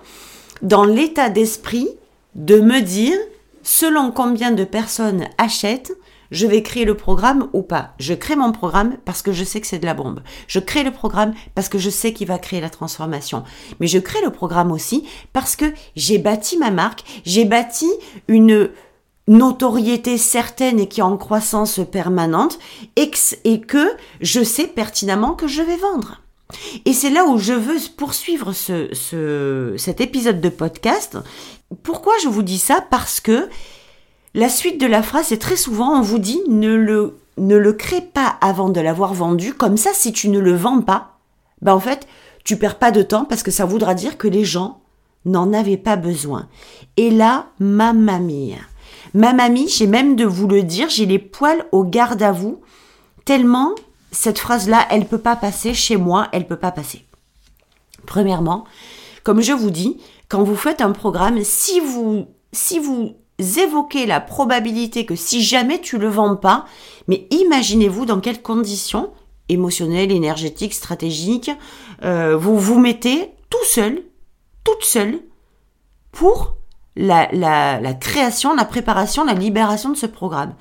dans 0.62 0.84
l'état 0.84 1.28
d'esprit 1.28 1.88
de 2.36 2.60
me 2.60 2.80
dire 2.82 3.18
selon 3.64 4.12
combien 4.12 4.52
de 4.52 4.62
personnes 4.62 5.24
achètent, 5.38 5.92
je 6.30 6.46
vais 6.46 6.62
créer 6.62 6.84
le 6.84 6.96
programme 6.96 7.48
ou 7.52 7.62
pas. 7.62 7.94
Je 7.98 8.14
crée 8.14 8.36
mon 8.36 8.52
programme 8.52 8.96
parce 9.04 9.22
que 9.22 9.32
je 9.32 9.44
sais 9.44 9.60
que 9.60 9.66
c'est 9.66 9.78
de 9.78 9.86
la 9.86 9.94
bombe. 9.94 10.22
Je 10.46 10.58
crée 10.58 10.82
le 10.82 10.90
programme 10.90 11.34
parce 11.54 11.68
que 11.68 11.78
je 11.78 11.90
sais 11.90 12.12
qu'il 12.12 12.28
va 12.28 12.38
créer 12.38 12.60
la 12.60 12.70
transformation. 12.70 13.44
Mais 13.80 13.86
je 13.86 13.98
crée 13.98 14.22
le 14.22 14.30
programme 14.30 14.72
aussi 14.72 15.06
parce 15.32 15.56
que 15.56 15.72
j'ai 15.96 16.18
bâti 16.18 16.58
ma 16.58 16.70
marque, 16.70 17.04
j'ai 17.24 17.44
bâti 17.44 17.90
une 18.28 18.70
notoriété 19.26 20.18
certaine 20.18 20.78
et 20.78 20.88
qui 20.88 21.00
est 21.00 21.04
en 21.04 21.16
croissance 21.16 21.80
permanente 21.90 22.58
et 22.96 23.10
que 23.60 23.96
je 24.20 24.42
sais 24.42 24.66
pertinemment 24.66 25.34
que 25.34 25.46
je 25.46 25.62
vais 25.62 25.76
vendre. 25.76 26.20
Et 26.84 26.92
c'est 26.92 27.10
là 27.10 27.24
où 27.24 27.38
je 27.38 27.52
veux 27.52 27.78
poursuivre 27.96 28.52
ce, 28.52 29.74
cet 29.78 30.00
épisode 30.00 30.40
de 30.40 30.48
podcast. 30.48 31.18
Pourquoi 31.82 32.12
je 32.22 32.28
vous 32.28 32.42
dis 32.42 32.58
ça? 32.58 32.84
Parce 32.90 33.20
que 33.20 33.48
la 34.34 34.48
suite 34.48 34.80
de 34.80 34.86
la 34.86 35.02
phrase, 35.02 35.26
c'est 35.28 35.38
très 35.38 35.56
souvent, 35.56 35.96
on 35.98 36.02
vous 36.02 36.18
dit 36.18 36.40
ne 36.48 36.74
le, 36.74 37.16
ne 37.38 37.56
le 37.56 37.72
crée 37.72 38.00
pas 38.00 38.36
avant 38.40 38.68
de 38.68 38.80
l'avoir 38.80 39.14
vendu. 39.14 39.54
Comme 39.54 39.76
ça, 39.76 39.90
si 39.94 40.12
tu 40.12 40.28
ne 40.28 40.40
le 40.40 40.54
vends 40.54 40.82
pas, 40.82 41.18
ben 41.62 41.72
en 41.72 41.80
fait, 41.80 42.06
tu 42.44 42.56
perds 42.56 42.78
pas 42.78 42.90
de 42.90 43.02
temps 43.02 43.24
parce 43.24 43.42
que 43.42 43.50
ça 43.50 43.64
voudra 43.64 43.94
dire 43.94 44.18
que 44.18 44.28
les 44.28 44.44
gens 44.44 44.80
n'en 45.24 45.52
avaient 45.52 45.76
pas 45.76 45.96
besoin. 45.96 46.48
Et 46.96 47.10
là, 47.10 47.46
ma 47.60 47.92
mamie. 47.92 48.56
Ma 49.14 49.32
mamie, 49.32 49.68
j'ai 49.68 49.86
même 49.86 50.16
de 50.16 50.24
vous 50.24 50.48
le 50.48 50.62
dire, 50.62 50.88
j'ai 50.88 51.06
les 51.06 51.18
poils 51.18 51.64
au 51.72 51.84
garde 51.84 52.22
à 52.22 52.32
vous, 52.32 52.61
tellement 53.24 53.74
cette 54.11 54.38
phrase-là, 54.38 54.87
elle 54.90 55.06
peut 55.06 55.18
pas 55.18 55.37
passer 55.37 55.74
chez 55.74 55.96
moi, 55.96 56.28
elle 56.32 56.46
peut 56.46 56.56
pas 56.56 56.72
passer. 56.72 57.04
Premièrement, 58.06 58.64
comme 59.22 59.40
je 59.40 59.52
vous 59.52 59.70
dis, 59.70 59.98
quand 60.28 60.42
vous 60.42 60.56
faites 60.56 60.80
un 60.80 60.92
programme, 60.92 61.42
si 61.42 61.80
vous, 61.80 62.26
si 62.52 62.78
vous 62.78 63.16
évoquez 63.38 64.07
la 64.07 64.20
probabilité 64.20 65.07
que 65.07 65.16
si 65.16 65.42
jamais 65.42 65.81
tu 65.81 65.99
le 65.99 66.09
vends 66.09 66.37
pas, 66.37 66.66
mais 67.09 67.27
imaginez-vous 67.31 68.07
dans 68.07 68.20
quelles 68.20 68.42
conditions 68.42 69.12
émotionnelles, 69.49 70.12
énergétiques, 70.12 70.75
stratégiques, 70.75 71.51
euh, 72.03 72.37
vous 72.37 72.59
vous 72.59 72.79
mettez 72.79 73.31
tout 73.51 73.64
seul, 73.64 74.03
toute 74.62 74.85
seule, 74.85 75.20
pour 76.12 76.57
la 76.97 77.94
création, 77.94 78.55
la 78.55 78.64
préparation, 78.64 79.25
la 79.25 79.35
libération 79.35 79.90
de 79.90 79.97
ce 79.97 80.07
programme. 80.07 80.55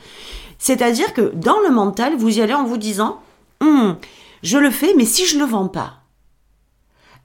C'est-à-dire 0.58 1.14
que 1.14 1.34
dans 1.36 1.60
le 1.60 1.72
mental, 1.72 2.16
vous 2.16 2.38
y 2.38 2.42
allez 2.42 2.54
en 2.54 2.64
vous 2.64 2.78
disant, 2.78 3.20
Hum, 3.64 3.98
je 4.42 4.58
le 4.58 4.72
fais, 4.72 4.94
mais 4.96 5.06
si 5.06 5.26
je 5.26 5.36
ne 5.36 5.42
le 5.42 5.50
vends 5.50 5.70
pas. 5.70 6.02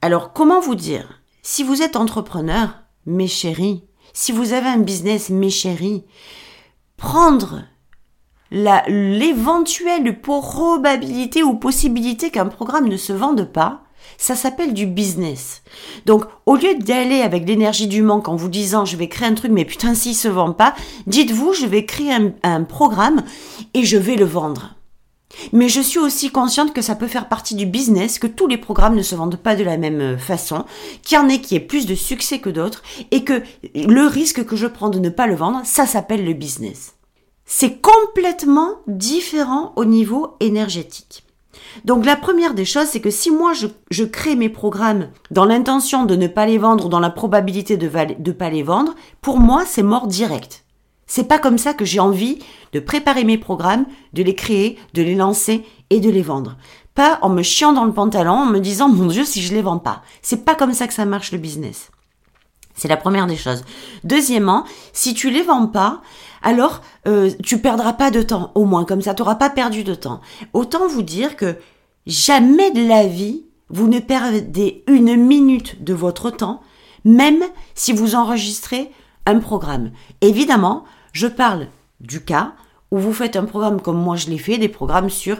Alors, 0.01 0.31
comment 0.31 0.61
vous 0.61 0.75
dire? 0.75 1.21
Si 1.41 1.63
vous 1.63 1.81
êtes 1.81 1.95
entrepreneur, 1.97 2.81
mes 3.05 3.27
chéris, 3.27 3.83
si 4.13 4.31
vous 4.31 4.53
avez 4.53 4.67
un 4.67 4.79
business, 4.79 5.29
mes 5.29 5.49
chéris, 5.49 6.03
prendre 6.97 7.63
l'éventuelle 8.51 10.19
probabilité 10.21 11.43
ou 11.43 11.55
possibilité 11.55 12.31
qu'un 12.31 12.47
programme 12.47 12.87
ne 12.87 12.97
se 12.97 13.13
vende 13.13 13.51
pas, 13.51 13.83
ça 14.17 14.35
s'appelle 14.35 14.73
du 14.73 14.85
business. 14.85 15.61
Donc, 16.05 16.25
au 16.45 16.55
lieu 16.55 16.75
d'aller 16.75 17.21
avec 17.21 17.47
l'énergie 17.47 17.87
du 17.87 18.01
manque 18.01 18.27
en 18.27 18.35
vous 18.35 18.49
disant 18.49 18.85
je 18.85 18.97
vais 18.97 19.07
créer 19.07 19.27
un 19.27 19.35
truc, 19.35 19.51
mais 19.51 19.65
putain, 19.65 19.93
s'il 19.93 20.15
se 20.15 20.27
vend 20.27 20.53
pas, 20.53 20.73
dites-vous 21.07 21.53
je 21.53 21.65
vais 21.65 21.85
créer 21.85 22.13
un 22.43 22.63
programme 22.63 23.23
et 23.73 23.83
je 23.83 23.97
vais 23.97 24.15
le 24.15 24.25
vendre. 24.25 24.78
Mais 25.53 25.69
je 25.69 25.81
suis 25.81 25.99
aussi 25.99 26.31
consciente 26.31 26.73
que 26.73 26.81
ça 26.81 26.95
peut 26.95 27.07
faire 27.07 27.29
partie 27.29 27.55
du 27.55 27.65
business, 27.65 28.19
que 28.19 28.27
tous 28.27 28.47
les 28.47 28.57
programmes 28.57 28.95
ne 28.95 29.03
se 29.03 29.15
vendent 29.15 29.37
pas 29.37 29.55
de 29.55 29.63
la 29.63 29.77
même 29.77 30.01
euh, 30.01 30.17
façon, 30.17 30.65
qu'il 31.03 31.17
y 31.17 31.19
en 31.19 31.29
ait 31.29 31.39
qui 31.39 31.55
aient 31.55 31.59
plus 31.59 31.85
de 31.85 31.95
succès 31.95 32.39
que 32.39 32.49
d'autres, 32.49 32.83
et 33.11 33.23
que 33.23 33.43
le 33.75 34.07
risque 34.07 34.45
que 34.45 34.55
je 34.55 34.67
prends 34.67 34.89
de 34.89 34.99
ne 34.99 35.09
pas 35.09 35.27
le 35.27 35.35
vendre, 35.35 35.61
ça 35.65 35.85
s'appelle 35.85 36.25
le 36.25 36.33
business. 36.33 36.95
C'est 37.45 37.81
complètement 37.81 38.75
différent 38.87 39.73
au 39.75 39.85
niveau 39.85 40.35
énergétique. 40.39 41.23
Donc 41.85 42.05
la 42.05 42.15
première 42.15 42.53
des 42.53 42.65
choses, 42.65 42.87
c'est 42.87 42.99
que 42.99 43.09
si 43.09 43.31
moi 43.31 43.53
je, 43.53 44.03
crée 44.03 44.35
mes 44.35 44.49
programmes 44.49 45.09
dans 45.31 45.45
l'intention 45.45 46.05
de 46.05 46.15
ne 46.15 46.27
pas 46.27 46.45
les 46.45 46.57
vendre 46.57 46.85
ou 46.85 46.89
dans 46.89 46.99
la 46.99 47.09
probabilité 47.09 47.77
de 47.77 47.89
ne 47.89 48.31
pas 48.31 48.49
les 48.49 48.63
vendre, 48.63 48.95
pour 49.21 49.39
moi 49.39 49.63
c'est 49.65 49.83
mort 49.83 50.07
direct. 50.07 50.63
C'est 51.09 51.27
pas 51.27 51.39
comme 51.39 51.57
ça 51.57 51.73
que 51.73 51.85
j'ai 51.85 51.99
envie 51.99 52.37
de 52.71 52.79
préparer 52.79 53.23
mes 53.23 53.39
programmes, 53.39 53.87
de 54.13 54.21
les 54.21 54.35
créer, 54.35 54.77
de 54.93 55.01
les 55.01 55.15
lancer 55.15 55.65
et 55.89 55.99
de 55.99 56.09
les 56.09 56.21
vendre. 56.21 56.55
Pas 56.93 57.17
en 57.23 57.29
me 57.29 57.41
chiant 57.41 57.73
dans 57.73 57.85
le 57.85 57.93
pantalon, 57.93 58.33
en 58.33 58.45
me 58.45 58.59
disant 58.59 58.89
mon 58.89 59.07
Dieu 59.07 59.25
si 59.25 59.41
je 59.41 59.55
les 59.55 59.63
vends 59.63 59.79
pas. 59.79 60.03
C'est 60.21 60.45
pas 60.45 60.53
comme 60.53 60.71
ça 60.71 60.87
que 60.87 60.93
ça 60.93 61.05
marche 61.05 61.31
le 61.31 61.39
business. 61.39 61.89
C'est 62.75 62.87
la 62.87 62.95
première 62.95 63.25
des 63.25 63.35
choses. 63.35 63.65
Deuxièmement, 64.03 64.65
si 64.93 65.15
tu 65.15 65.31
les 65.31 65.41
vends 65.41 65.65
pas, 65.65 66.01
alors 66.43 66.81
euh, 67.07 67.31
tu 67.43 67.59
perdras 67.59 67.93
pas 67.93 68.11
de 68.11 68.21
temps. 68.21 68.51
Au 68.53 68.65
moins 68.65 68.85
comme 68.85 69.01
ça, 69.01 69.15
tu 69.15 69.23
n'auras 69.23 69.35
pas 69.35 69.49
perdu 69.49 69.83
de 69.83 69.95
temps. 69.95 70.21
Autant 70.53 70.87
vous 70.87 71.01
dire 71.01 71.35
que 71.35 71.57
jamais 72.05 72.69
de 72.69 72.87
la 72.87 73.07
vie 73.07 73.45
vous 73.69 73.87
ne 73.87 73.99
perdez 73.99 74.83
une 74.87 75.15
minute 75.15 75.83
de 75.83 75.93
votre 75.95 76.29
temps, 76.29 76.61
même 77.03 77.43
si 77.73 77.93
vous 77.93 78.13
enregistrez 78.13 78.91
programme. 79.37 79.91
Évidemment, 80.21 80.83
je 81.13 81.27
parle 81.27 81.67
du 81.99 82.23
cas 82.23 82.53
où 82.91 82.97
vous 82.97 83.13
faites 83.13 83.35
un 83.35 83.45
programme 83.45 83.81
comme 83.81 84.01
moi 84.01 84.15
je 84.15 84.29
l'ai 84.29 84.37
fait, 84.37 84.57
des 84.57 84.69
programmes 84.69 85.09
sur 85.09 85.37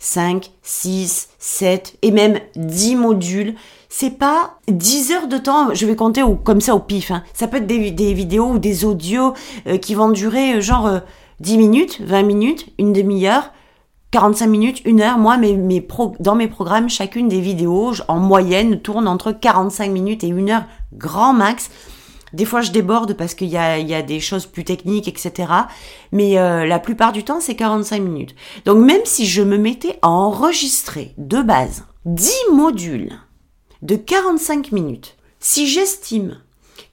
5, 0.00 0.50
6, 0.62 1.28
7 1.38 1.98
et 2.02 2.10
même 2.10 2.38
10 2.56 2.96
modules. 2.96 3.54
C'est 3.88 4.18
pas 4.18 4.58
10 4.68 5.12
heures 5.12 5.28
de 5.28 5.36
temps, 5.36 5.74
je 5.74 5.86
vais 5.86 5.96
compter 5.96 6.22
comme 6.44 6.60
ça 6.60 6.74
au 6.74 6.80
pif. 6.80 7.10
Hein. 7.10 7.22
Ça 7.34 7.46
peut 7.46 7.58
être 7.58 7.66
des, 7.66 8.14
vidéos 8.14 8.52
ou 8.52 8.58
des 8.58 8.84
audios 8.84 9.34
euh, 9.66 9.76
qui 9.76 9.94
vont 9.94 10.10
durer 10.10 10.54
euh, 10.54 10.60
genre 10.60 11.00
10 11.40 11.54
euh, 11.54 11.58
minutes, 11.58 12.00
20 12.00 12.22
minutes, 12.22 12.66
une 12.78 12.92
demi-heure, 12.92 13.52
45 14.12 14.46
minutes, 14.46 14.82
une 14.84 15.02
heure. 15.02 15.18
Moi, 15.18 15.36
mes, 15.36 15.56
mes 15.56 15.86
dans 16.18 16.34
mes 16.34 16.48
programmes, 16.48 16.88
chacune 16.88 17.28
des 17.28 17.40
vidéos, 17.40 17.92
en 18.08 18.18
moyenne, 18.18 18.80
tourne 18.80 19.06
entre 19.06 19.32
45 19.32 19.90
minutes 19.90 20.24
et 20.24 20.28
une 20.28 20.50
heure 20.50 20.64
grand 20.94 21.32
max. 21.32 21.70
Des 22.32 22.44
fois, 22.44 22.60
je 22.60 22.70
déborde 22.70 23.14
parce 23.14 23.34
qu'il 23.34 23.48
y 23.48 23.56
a, 23.56 24.02
des 24.02 24.20
choses 24.20 24.46
plus 24.46 24.64
techniques, 24.64 25.08
etc. 25.08 25.52
Mais 26.12 26.38
euh, 26.38 26.66
la 26.66 26.78
plupart 26.78 27.12
du 27.12 27.24
temps, 27.24 27.40
c'est 27.40 27.56
45 27.56 28.00
minutes. 28.00 28.34
Donc, 28.64 28.78
même 28.78 29.02
si 29.04 29.26
je 29.26 29.42
me 29.42 29.58
mettais 29.58 29.98
à 30.02 30.08
enregistrer 30.08 31.14
de 31.18 31.42
base 31.42 31.84
10 32.04 32.32
modules 32.52 33.12
de 33.82 33.96
45 33.96 34.72
minutes, 34.72 35.16
si 35.40 35.66
j'estime 35.66 36.38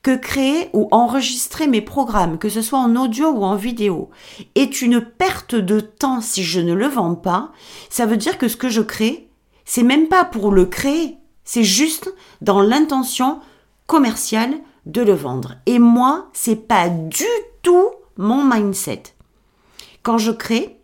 que 0.02 0.16
créer 0.16 0.70
ou 0.74 0.88
enregistrer 0.92 1.68
mes 1.68 1.82
programmes, 1.82 2.38
que 2.38 2.50
ce 2.50 2.62
soit 2.62 2.80
en 2.80 2.96
audio 2.96 3.30
ou 3.30 3.44
en 3.44 3.56
vidéo, 3.56 4.10
est 4.56 4.82
une 4.82 5.02
perte 5.02 5.56
de 5.56 5.80
temps 5.80 6.22
si 6.22 6.44
je 6.44 6.62
ne 6.62 6.74
le 6.74 6.88
vends 6.88 7.16
pas, 7.16 7.52
ça 7.90 8.06
veut 8.06 8.18
dire 8.18 8.38
que 8.38 8.48
ce 8.48 8.56
que 8.56 8.70
je 8.70 8.82
crée, 8.82 9.28
c'est 9.66 9.84
même 9.84 10.08
pas 10.08 10.24
pour 10.24 10.52
le 10.52 10.66
créer, 10.66 11.18
c'est 11.44 11.64
juste 11.64 12.14
dans 12.42 12.62
l'intention 12.62 13.40
commerciale 13.86 14.54
de 14.88 15.02
le 15.02 15.14
vendre. 15.14 15.56
Et 15.66 15.80
moi, 15.80 16.30
c'est 16.34 16.68
pas 16.68 16.90
du 16.90 17.26
tout 17.62 17.90
mon 18.18 18.44
mindset. 18.44 19.04
Quand 20.02 20.18
je 20.18 20.32
crée, 20.32 20.80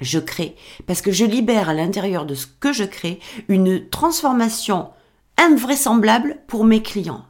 je 0.00 0.18
crée 0.18 0.56
parce 0.86 1.02
que 1.02 1.10
je 1.10 1.24
libère 1.24 1.68
à 1.68 1.74
l'intérieur 1.74 2.24
de 2.24 2.34
ce 2.34 2.46
que 2.46 2.72
je 2.72 2.84
crée 2.84 3.18
une 3.48 3.88
transformation 3.88 4.90
invraisemblable 5.38 6.38
pour 6.46 6.64
mes 6.64 6.82
clients. 6.82 7.24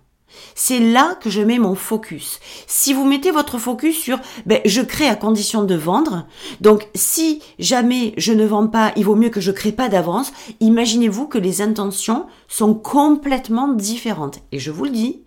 C'est 0.55 0.81
là 0.81 1.15
que 1.15 1.31
je 1.31 1.41
mets 1.41 1.59
mon 1.59 1.75
focus. 1.75 2.41
Si 2.67 2.93
vous 2.93 3.07
mettez 3.07 3.31
votre 3.31 3.59
focus 3.59 3.99
sur 3.99 4.21
ben, 4.45 4.61
je 4.67 4.83
crée 4.83 5.09
à 5.09 5.17
condition 5.17 5.65
de 5.65 5.75
vendre, 5.75 6.27
donc 6.61 6.89
si 6.95 7.43
jamais 7.59 8.13
je 8.19 8.35
ne 8.35 8.45
vends 8.45 8.67
pas, 8.67 8.93
il 8.97 9.05
vaut 9.05 9.15
mieux 9.15 9.31
que 9.31 9.41
je 9.41 9.53
crée 9.53 9.73
pas 9.73 9.89
d'avance, 9.89 10.33
imaginez-vous 10.61 11.27
que 11.27 11.39
les 11.39 11.63
intentions 11.63 12.27
sont 12.49 12.75
complètement 12.75 13.69
différentes. 13.69 14.41
Et 14.53 14.59
je 14.59 14.71
vous 14.71 14.85
le 14.85 14.91
dis, 14.91 15.23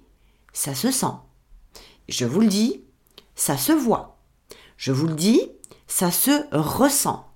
ça 0.59 0.75
se 0.75 0.91
sent. 0.91 1.15
Je 2.09 2.25
vous 2.25 2.41
le 2.41 2.47
dis, 2.47 2.83
ça 3.33 3.55
se 3.55 3.71
voit. 3.71 4.17
Je 4.75 4.91
vous 4.91 5.07
le 5.07 5.13
dis, 5.13 5.39
ça 5.87 6.11
se 6.11 6.31
ressent. 6.51 7.29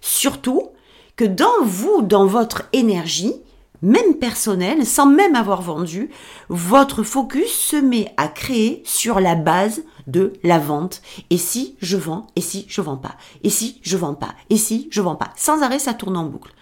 Surtout 0.00 0.70
que 1.14 1.26
dans 1.26 1.62
vous, 1.62 2.00
dans 2.00 2.24
votre 2.24 2.62
énergie, 2.72 3.34
même 3.82 4.14
personnelle, 4.14 4.86
sans 4.86 5.04
même 5.04 5.34
avoir 5.34 5.60
vendu, 5.60 6.08
votre 6.48 7.02
focus 7.02 7.52
se 7.52 7.76
met 7.76 8.14
à 8.16 8.28
créer 8.28 8.82
sur 8.86 9.20
la 9.20 9.34
base 9.34 9.82
de 10.06 10.32
la 10.42 10.58
vente. 10.58 11.02
Et 11.28 11.36
si 11.36 11.76
je 11.82 11.98
vends, 11.98 12.28
et 12.34 12.40
si 12.40 12.64
je 12.66 12.80
vends 12.80 12.96
pas, 12.96 13.18
et 13.42 13.50
si 13.50 13.78
je 13.82 13.98
vends 13.98 14.14
pas, 14.14 14.34
et 14.48 14.56
si 14.56 14.88
je 14.90 15.02
vends 15.02 15.16
pas. 15.16 15.34
Sans 15.36 15.60
arrêt, 15.60 15.78
ça 15.78 15.92
tourne 15.92 16.16
en 16.16 16.24
boucle. 16.24 16.54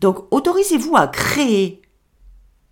Donc, 0.00 0.32
autorisez-vous 0.32 0.96
à 0.96 1.08
créer 1.08 1.82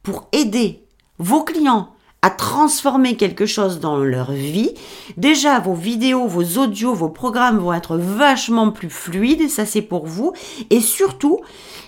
pour 0.05 0.29
aider 0.31 0.87
vos 1.19 1.43
clients 1.43 1.96
à 2.23 2.31
transformer 2.31 3.17
quelque 3.17 3.47
chose 3.47 3.79
dans 3.79 3.99
leur 3.99 4.33
vie, 4.33 4.73
déjà 5.17 5.61
vos 5.61 5.75
vidéos, 5.75 6.27
vos 6.27 6.59
audios, 6.59 6.93
vos 6.93 7.09
programmes 7.09 7.59
vont 7.59 7.73
être 7.73 7.97
vachement 7.97 8.73
plus 8.73 8.91
fluides, 8.91 9.49
ça 9.49 9.65
c'est 9.65 9.83
pour 9.83 10.07
vous. 10.07 10.33
Et 10.71 10.81
surtout, 10.81 11.41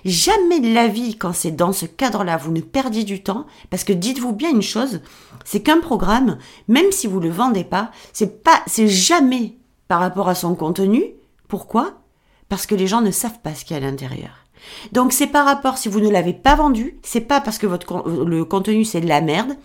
jamais 0.04 0.60
de 0.60 0.72
la 0.72 0.86
vie, 0.86 1.16
quand 1.16 1.32
c'est 1.32 1.50
dans 1.50 1.72
ce 1.72 1.86
cadre-là, 1.86 2.36
vous 2.36 2.52
ne 2.52 2.60
perdiez 2.60 3.04
du 3.04 3.22
temps, 3.22 3.46
parce 3.70 3.84
que 3.84 3.92
dites-vous 3.92 4.32
bien 4.32 4.50
une 4.50 4.62
chose, 4.62 5.00
c'est 5.44 5.62
qu'un 5.62 5.80
programme, 5.80 6.38
même 6.68 6.92
si 6.92 7.06
vous 7.06 7.20
le 7.20 7.30
vendez 7.30 7.64
pas, 7.64 7.90
c'est 8.12 8.42
pas, 8.44 8.62
c'est 8.66 8.88
jamais 8.88 9.56
par 9.88 10.00
rapport 10.00 10.28
à 10.28 10.34
son 10.34 10.54
contenu. 10.54 11.02
Pourquoi? 11.48 12.02
Parce 12.48 12.66
que 12.66 12.74
les 12.74 12.86
gens 12.86 13.00
ne 13.00 13.10
savent 13.10 13.40
pas 13.40 13.54
ce 13.54 13.64
qu'il 13.64 13.76
y 13.76 13.80
a 13.80 13.82
à 13.82 13.90
l'intérieur. 13.90 14.44
Donc 14.92 15.12
c'est 15.12 15.26
par 15.26 15.46
rapport, 15.46 15.78
si 15.78 15.88
vous 15.88 16.00
ne 16.00 16.10
l'avez 16.10 16.34
pas 16.34 16.54
vendu, 16.54 16.98
c'est 17.02 17.22
pas 17.22 17.40
parce 17.40 17.58
que 17.58 17.66
votre 17.66 18.08
le 18.08 18.44
contenu 18.44 18.84
c'est 18.84 19.00
de 19.00 19.08
la 19.08 19.20
merde, 19.20 19.56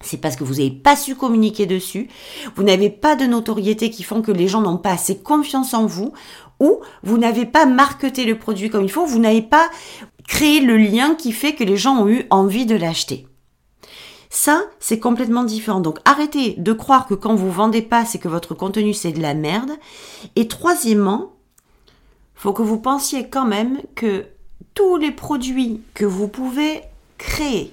c'est 0.00 0.18
parce 0.18 0.36
que 0.36 0.44
vous 0.44 0.54
n'avez 0.54 0.70
pas 0.70 0.96
su 0.96 1.14
communiquer 1.14 1.66
dessus, 1.66 2.08
vous 2.54 2.62
n'avez 2.62 2.90
pas 2.90 3.16
de 3.16 3.26
notoriété 3.26 3.90
qui 3.90 4.02
font 4.02 4.22
que 4.22 4.32
les 4.32 4.48
gens 4.48 4.60
n'ont 4.60 4.78
pas 4.78 4.92
assez 4.92 5.18
confiance 5.18 5.74
en 5.74 5.86
vous, 5.86 6.12
ou 6.60 6.80
vous 7.02 7.18
n'avez 7.18 7.46
pas 7.46 7.66
marketé 7.66 8.24
le 8.24 8.38
produit 8.38 8.70
comme 8.70 8.84
il 8.84 8.90
faut, 8.90 9.06
vous 9.06 9.18
n'avez 9.18 9.42
pas 9.42 9.68
créé 10.26 10.60
le 10.60 10.76
lien 10.76 11.14
qui 11.14 11.32
fait 11.32 11.54
que 11.54 11.64
les 11.64 11.76
gens 11.76 12.02
ont 12.02 12.08
eu 12.08 12.26
envie 12.30 12.66
de 12.66 12.76
l'acheter. 12.76 13.26
Ça, 14.30 14.64
c'est 14.78 14.98
complètement 14.98 15.44
différent. 15.44 15.80
Donc 15.80 16.00
arrêtez 16.04 16.54
de 16.58 16.72
croire 16.72 17.06
que 17.06 17.14
quand 17.14 17.34
vous 17.34 17.50
vendez 17.50 17.82
pas, 17.82 18.04
c'est 18.04 18.18
que 18.18 18.28
votre 18.28 18.54
contenu 18.54 18.92
c'est 18.92 19.12
de 19.12 19.22
la 19.22 19.34
merde. 19.34 19.72
Et 20.36 20.48
troisièmement, 20.48 21.32
faut 22.34 22.52
que 22.52 22.62
vous 22.62 22.78
pensiez 22.78 23.28
quand 23.28 23.46
même 23.46 23.80
que 23.94 24.26
tous 24.74 24.96
les 24.96 25.10
produits 25.10 25.80
que 25.94 26.04
vous 26.04 26.28
pouvez 26.28 26.82
créer, 27.16 27.72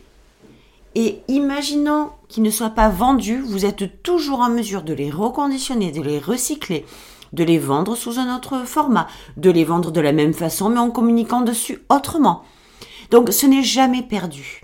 et 0.96 1.20
imaginons 1.28 2.10
qu'ils 2.28 2.44
ne 2.44 2.50
soient 2.50 2.70
pas 2.70 2.90
vendus, 2.90 3.40
vous 3.40 3.66
êtes 3.66 4.04
toujours 4.04 4.40
en 4.40 4.50
mesure 4.50 4.84
de 4.84 4.94
les 4.94 5.10
reconditionner, 5.10 5.92
de 5.92 6.02
les 6.02 6.20
recycler, 6.20 6.86
de 7.34 7.44
les 7.44 7.60
vendre 7.60 7.96
sous 7.96 8.20
un 8.20 8.36
autre 8.36 8.66
format, 8.66 9.08
de 9.38 9.50
les 9.50 9.64
vendre 9.64 9.92
de 9.92 10.02
la 10.02 10.12
même 10.12 10.34
façon 10.34 10.70
mais 10.70 10.80
en 10.80 10.92
communiquant 10.92 11.42
dessus 11.42 11.80
autrement. 11.90 12.44
Donc 13.12 13.32
ce 13.32 13.46
n'est 13.46 13.64
jamais 13.64 14.02
perdu. 14.02 14.62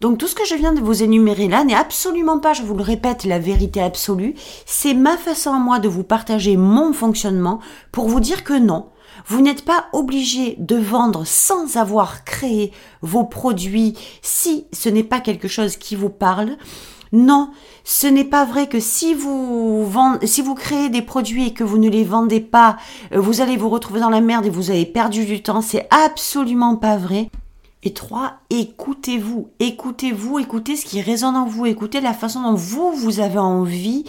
Donc 0.00 0.18
tout 0.18 0.26
ce 0.26 0.34
que 0.34 0.44
je 0.44 0.56
viens 0.56 0.72
de 0.72 0.80
vous 0.80 1.04
énumérer 1.04 1.46
là 1.46 1.62
n'est 1.62 1.76
absolument 1.76 2.40
pas, 2.40 2.54
je 2.54 2.64
vous 2.64 2.74
le 2.74 2.82
répète, 2.82 3.24
la 3.24 3.38
vérité 3.38 3.80
absolue. 3.80 4.34
C'est 4.66 4.94
ma 4.94 5.16
façon 5.16 5.52
à 5.52 5.58
moi 5.58 5.78
de 5.78 5.88
vous 5.88 6.02
partager 6.02 6.56
mon 6.56 6.92
fonctionnement 6.92 7.60
pour 7.92 8.08
vous 8.08 8.18
dire 8.18 8.42
que 8.42 8.58
non, 8.58 8.88
vous 9.26 9.40
n'êtes 9.40 9.64
pas 9.64 9.86
obligé 9.92 10.56
de 10.58 10.76
vendre 10.76 11.24
sans 11.26 11.76
avoir 11.76 12.24
créé 12.24 12.72
vos 13.00 13.24
produits 13.24 13.94
si 14.22 14.66
ce 14.72 14.88
n'est 14.88 15.04
pas 15.04 15.20
quelque 15.20 15.48
chose 15.48 15.76
qui 15.76 15.96
vous 15.96 16.10
parle. 16.10 16.56
Non, 17.12 17.50
ce 17.84 18.06
n'est 18.06 18.24
pas 18.24 18.46
vrai 18.46 18.68
que 18.68 18.80
si 18.80 19.12
vous 19.12 19.84
vendez, 19.84 20.26
si 20.26 20.40
vous 20.40 20.54
créez 20.54 20.88
des 20.88 21.02
produits 21.02 21.48
et 21.48 21.52
que 21.52 21.62
vous 21.62 21.76
ne 21.76 21.90
les 21.90 22.04
vendez 22.04 22.40
pas, 22.40 22.78
euh, 23.12 23.20
vous 23.20 23.42
allez 23.42 23.58
vous 23.58 23.68
retrouver 23.68 24.00
dans 24.00 24.08
la 24.08 24.22
merde 24.22 24.46
et 24.46 24.50
vous 24.50 24.70
avez 24.70 24.86
perdu 24.86 25.26
du 25.26 25.42
temps. 25.42 25.60
C'est 25.60 25.86
absolument 25.90 26.76
pas 26.76 26.96
vrai. 26.96 27.28
Et 27.84 27.92
trois, 27.92 28.34
écoutez-vous, 28.48 29.48
écoutez-vous, 29.58 30.38
écoutez 30.38 30.76
ce 30.76 30.86
qui 30.86 31.02
résonne 31.02 31.36
en 31.36 31.46
vous, 31.46 31.66
écoutez 31.66 32.00
la 32.00 32.14
façon 32.14 32.40
dont 32.42 32.54
vous, 32.54 32.92
vous 32.92 33.18
avez 33.18 33.40
envie 33.40 34.04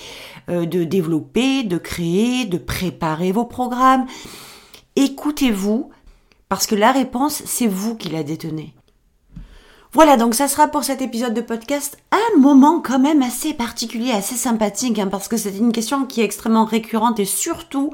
euh, 0.50 0.66
de 0.66 0.84
développer, 0.84 1.64
de 1.64 1.80
créer, 1.80 2.46
de 2.46 2.60
préparer 2.60 3.32
vos 3.32 3.46
programmes 3.46 4.06
écoutez-vous, 4.96 5.90
parce 6.50 6.68
que 6.68 6.76
la 6.76 6.92
réponse, 6.92 7.42
c'est 7.46 7.68
vous 7.68 7.96
qui 7.96 8.10
la 8.10 8.24
détenez. 8.24 8.74
Voilà, 9.92 10.18
donc 10.18 10.34
ça 10.34 10.48
sera 10.48 10.68
pour 10.68 10.84
cet 10.84 11.04
épisode 11.04 11.36
de 11.36 11.42
podcast 11.42 12.00
un 12.12 12.40
moment 12.40 12.82
quand 12.82 12.98
même 12.98 13.22
assez 13.22 13.54
particulier, 13.54 14.12
assez 14.12 14.36
sympathique, 14.36 14.98
hein, 14.98 15.08
parce 15.08 15.28
que 15.28 15.38
c'est 15.38 15.56
une 15.56 15.72
question 15.72 16.06
qui 16.06 16.22
est 16.22 16.26
extrêmement 16.26 16.66
récurrente 16.66 17.20
et 17.20 17.26
surtout 17.26 17.92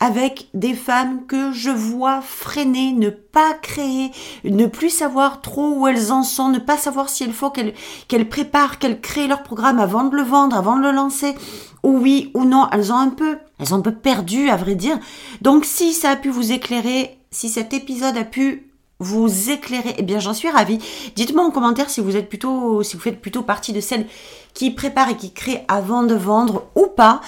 avec 0.00 0.48
des 0.54 0.72
femmes 0.72 1.26
que 1.26 1.52
je 1.52 1.70
vois 1.70 2.22
freiner, 2.22 2.92
ne 2.92 3.10
pas 3.10 3.52
créer, 3.52 4.10
ne 4.44 4.64
plus 4.66 4.88
savoir 4.88 5.42
trop 5.42 5.74
où 5.74 5.86
elles 5.86 6.10
en 6.10 6.22
sont, 6.22 6.48
ne 6.48 6.58
pas 6.58 6.78
savoir 6.78 7.10
s'il 7.10 7.34
faut 7.34 7.50
qu'elles 7.50 8.28
préparent, 8.28 8.78
qu'elles 8.78 9.02
créent 9.02 9.28
leur 9.28 9.42
programme 9.42 9.78
avant 9.78 10.04
de 10.04 10.16
le 10.16 10.22
vendre, 10.22 10.56
avant 10.56 10.76
de 10.76 10.82
le 10.82 10.92
lancer, 10.92 11.34
ou 11.82 11.98
oui 11.98 12.30
ou 12.32 12.44
non, 12.44 12.66
elles 12.72 12.92
ont 12.92 12.96
un 12.96 13.10
peu, 13.10 13.36
elles 13.58 13.74
ont 13.74 13.78
un 13.78 13.82
peu 13.82 13.94
perdu 13.94 14.48
à 14.48 14.56
vrai 14.56 14.74
dire. 14.74 14.98
Donc 15.42 15.66
si 15.66 15.92
ça 15.92 16.10
a 16.10 16.16
pu 16.16 16.30
vous 16.30 16.50
éclairer, 16.50 17.18
si 17.30 17.50
cet 17.50 17.74
épisode 17.74 18.16
a 18.16 18.24
pu 18.24 18.66
vous 19.00 19.50
éclairer, 19.50 19.94
eh 19.98 20.02
bien 20.02 20.18
j'en 20.18 20.34
suis 20.34 20.50
ravie. 20.50 20.78
Dites-moi 21.16 21.44
en 21.44 21.50
commentaire 21.50 21.90
si 21.90 22.00
vous 22.00 22.16
êtes 22.16 22.28
plutôt, 22.28 22.82
si 22.82 22.96
vous 22.96 23.02
faites 23.02 23.20
plutôt 23.20 23.42
partie 23.42 23.72
de 23.72 23.80
celles 23.80 24.06
qui 24.54 24.70
préparent 24.70 25.10
et 25.10 25.16
qui 25.16 25.32
créent 25.32 25.64
avant 25.68 26.02
de 26.02 26.14
vendre 26.14 26.66
ou 26.74 26.86
pas. 26.86 27.20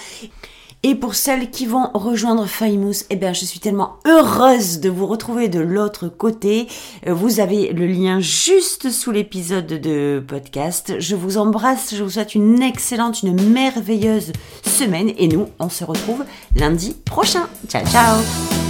Et 0.84 0.96
pour 0.96 1.14
celles 1.14 1.50
qui 1.50 1.66
vont 1.66 1.90
rejoindre 1.94 2.46
Famous, 2.46 3.04
eh 3.10 3.18
je 3.32 3.44
suis 3.44 3.60
tellement 3.60 3.98
heureuse 4.04 4.80
de 4.80 4.90
vous 4.90 5.06
retrouver 5.06 5.48
de 5.48 5.60
l'autre 5.60 6.08
côté. 6.08 6.66
Euh, 7.06 7.14
vous 7.14 7.38
avez 7.38 7.72
le 7.72 7.86
lien 7.86 8.18
juste 8.18 8.90
sous 8.90 9.12
l'épisode 9.12 9.66
de 9.66 10.22
podcast. 10.26 10.94
Je 10.98 11.14
vous 11.14 11.38
embrasse, 11.38 11.94
je 11.94 12.02
vous 12.02 12.10
souhaite 12.10 12.34
une 12.34 12.62
excellente, 12.62 13.22
une 13.22 13.40
merveilleuse 13.50 14.32
semaine 14.64 15.12
et 15.18 15.28
nous, 15.28 15.48
on 15.60 15.68
se 15.68 15.84
retrouve 15.84 16.24
lundi 16.56 16.96
prochain. 17.04 17.48
Ciao, 17.68 17.86
ciao 17.86 18.61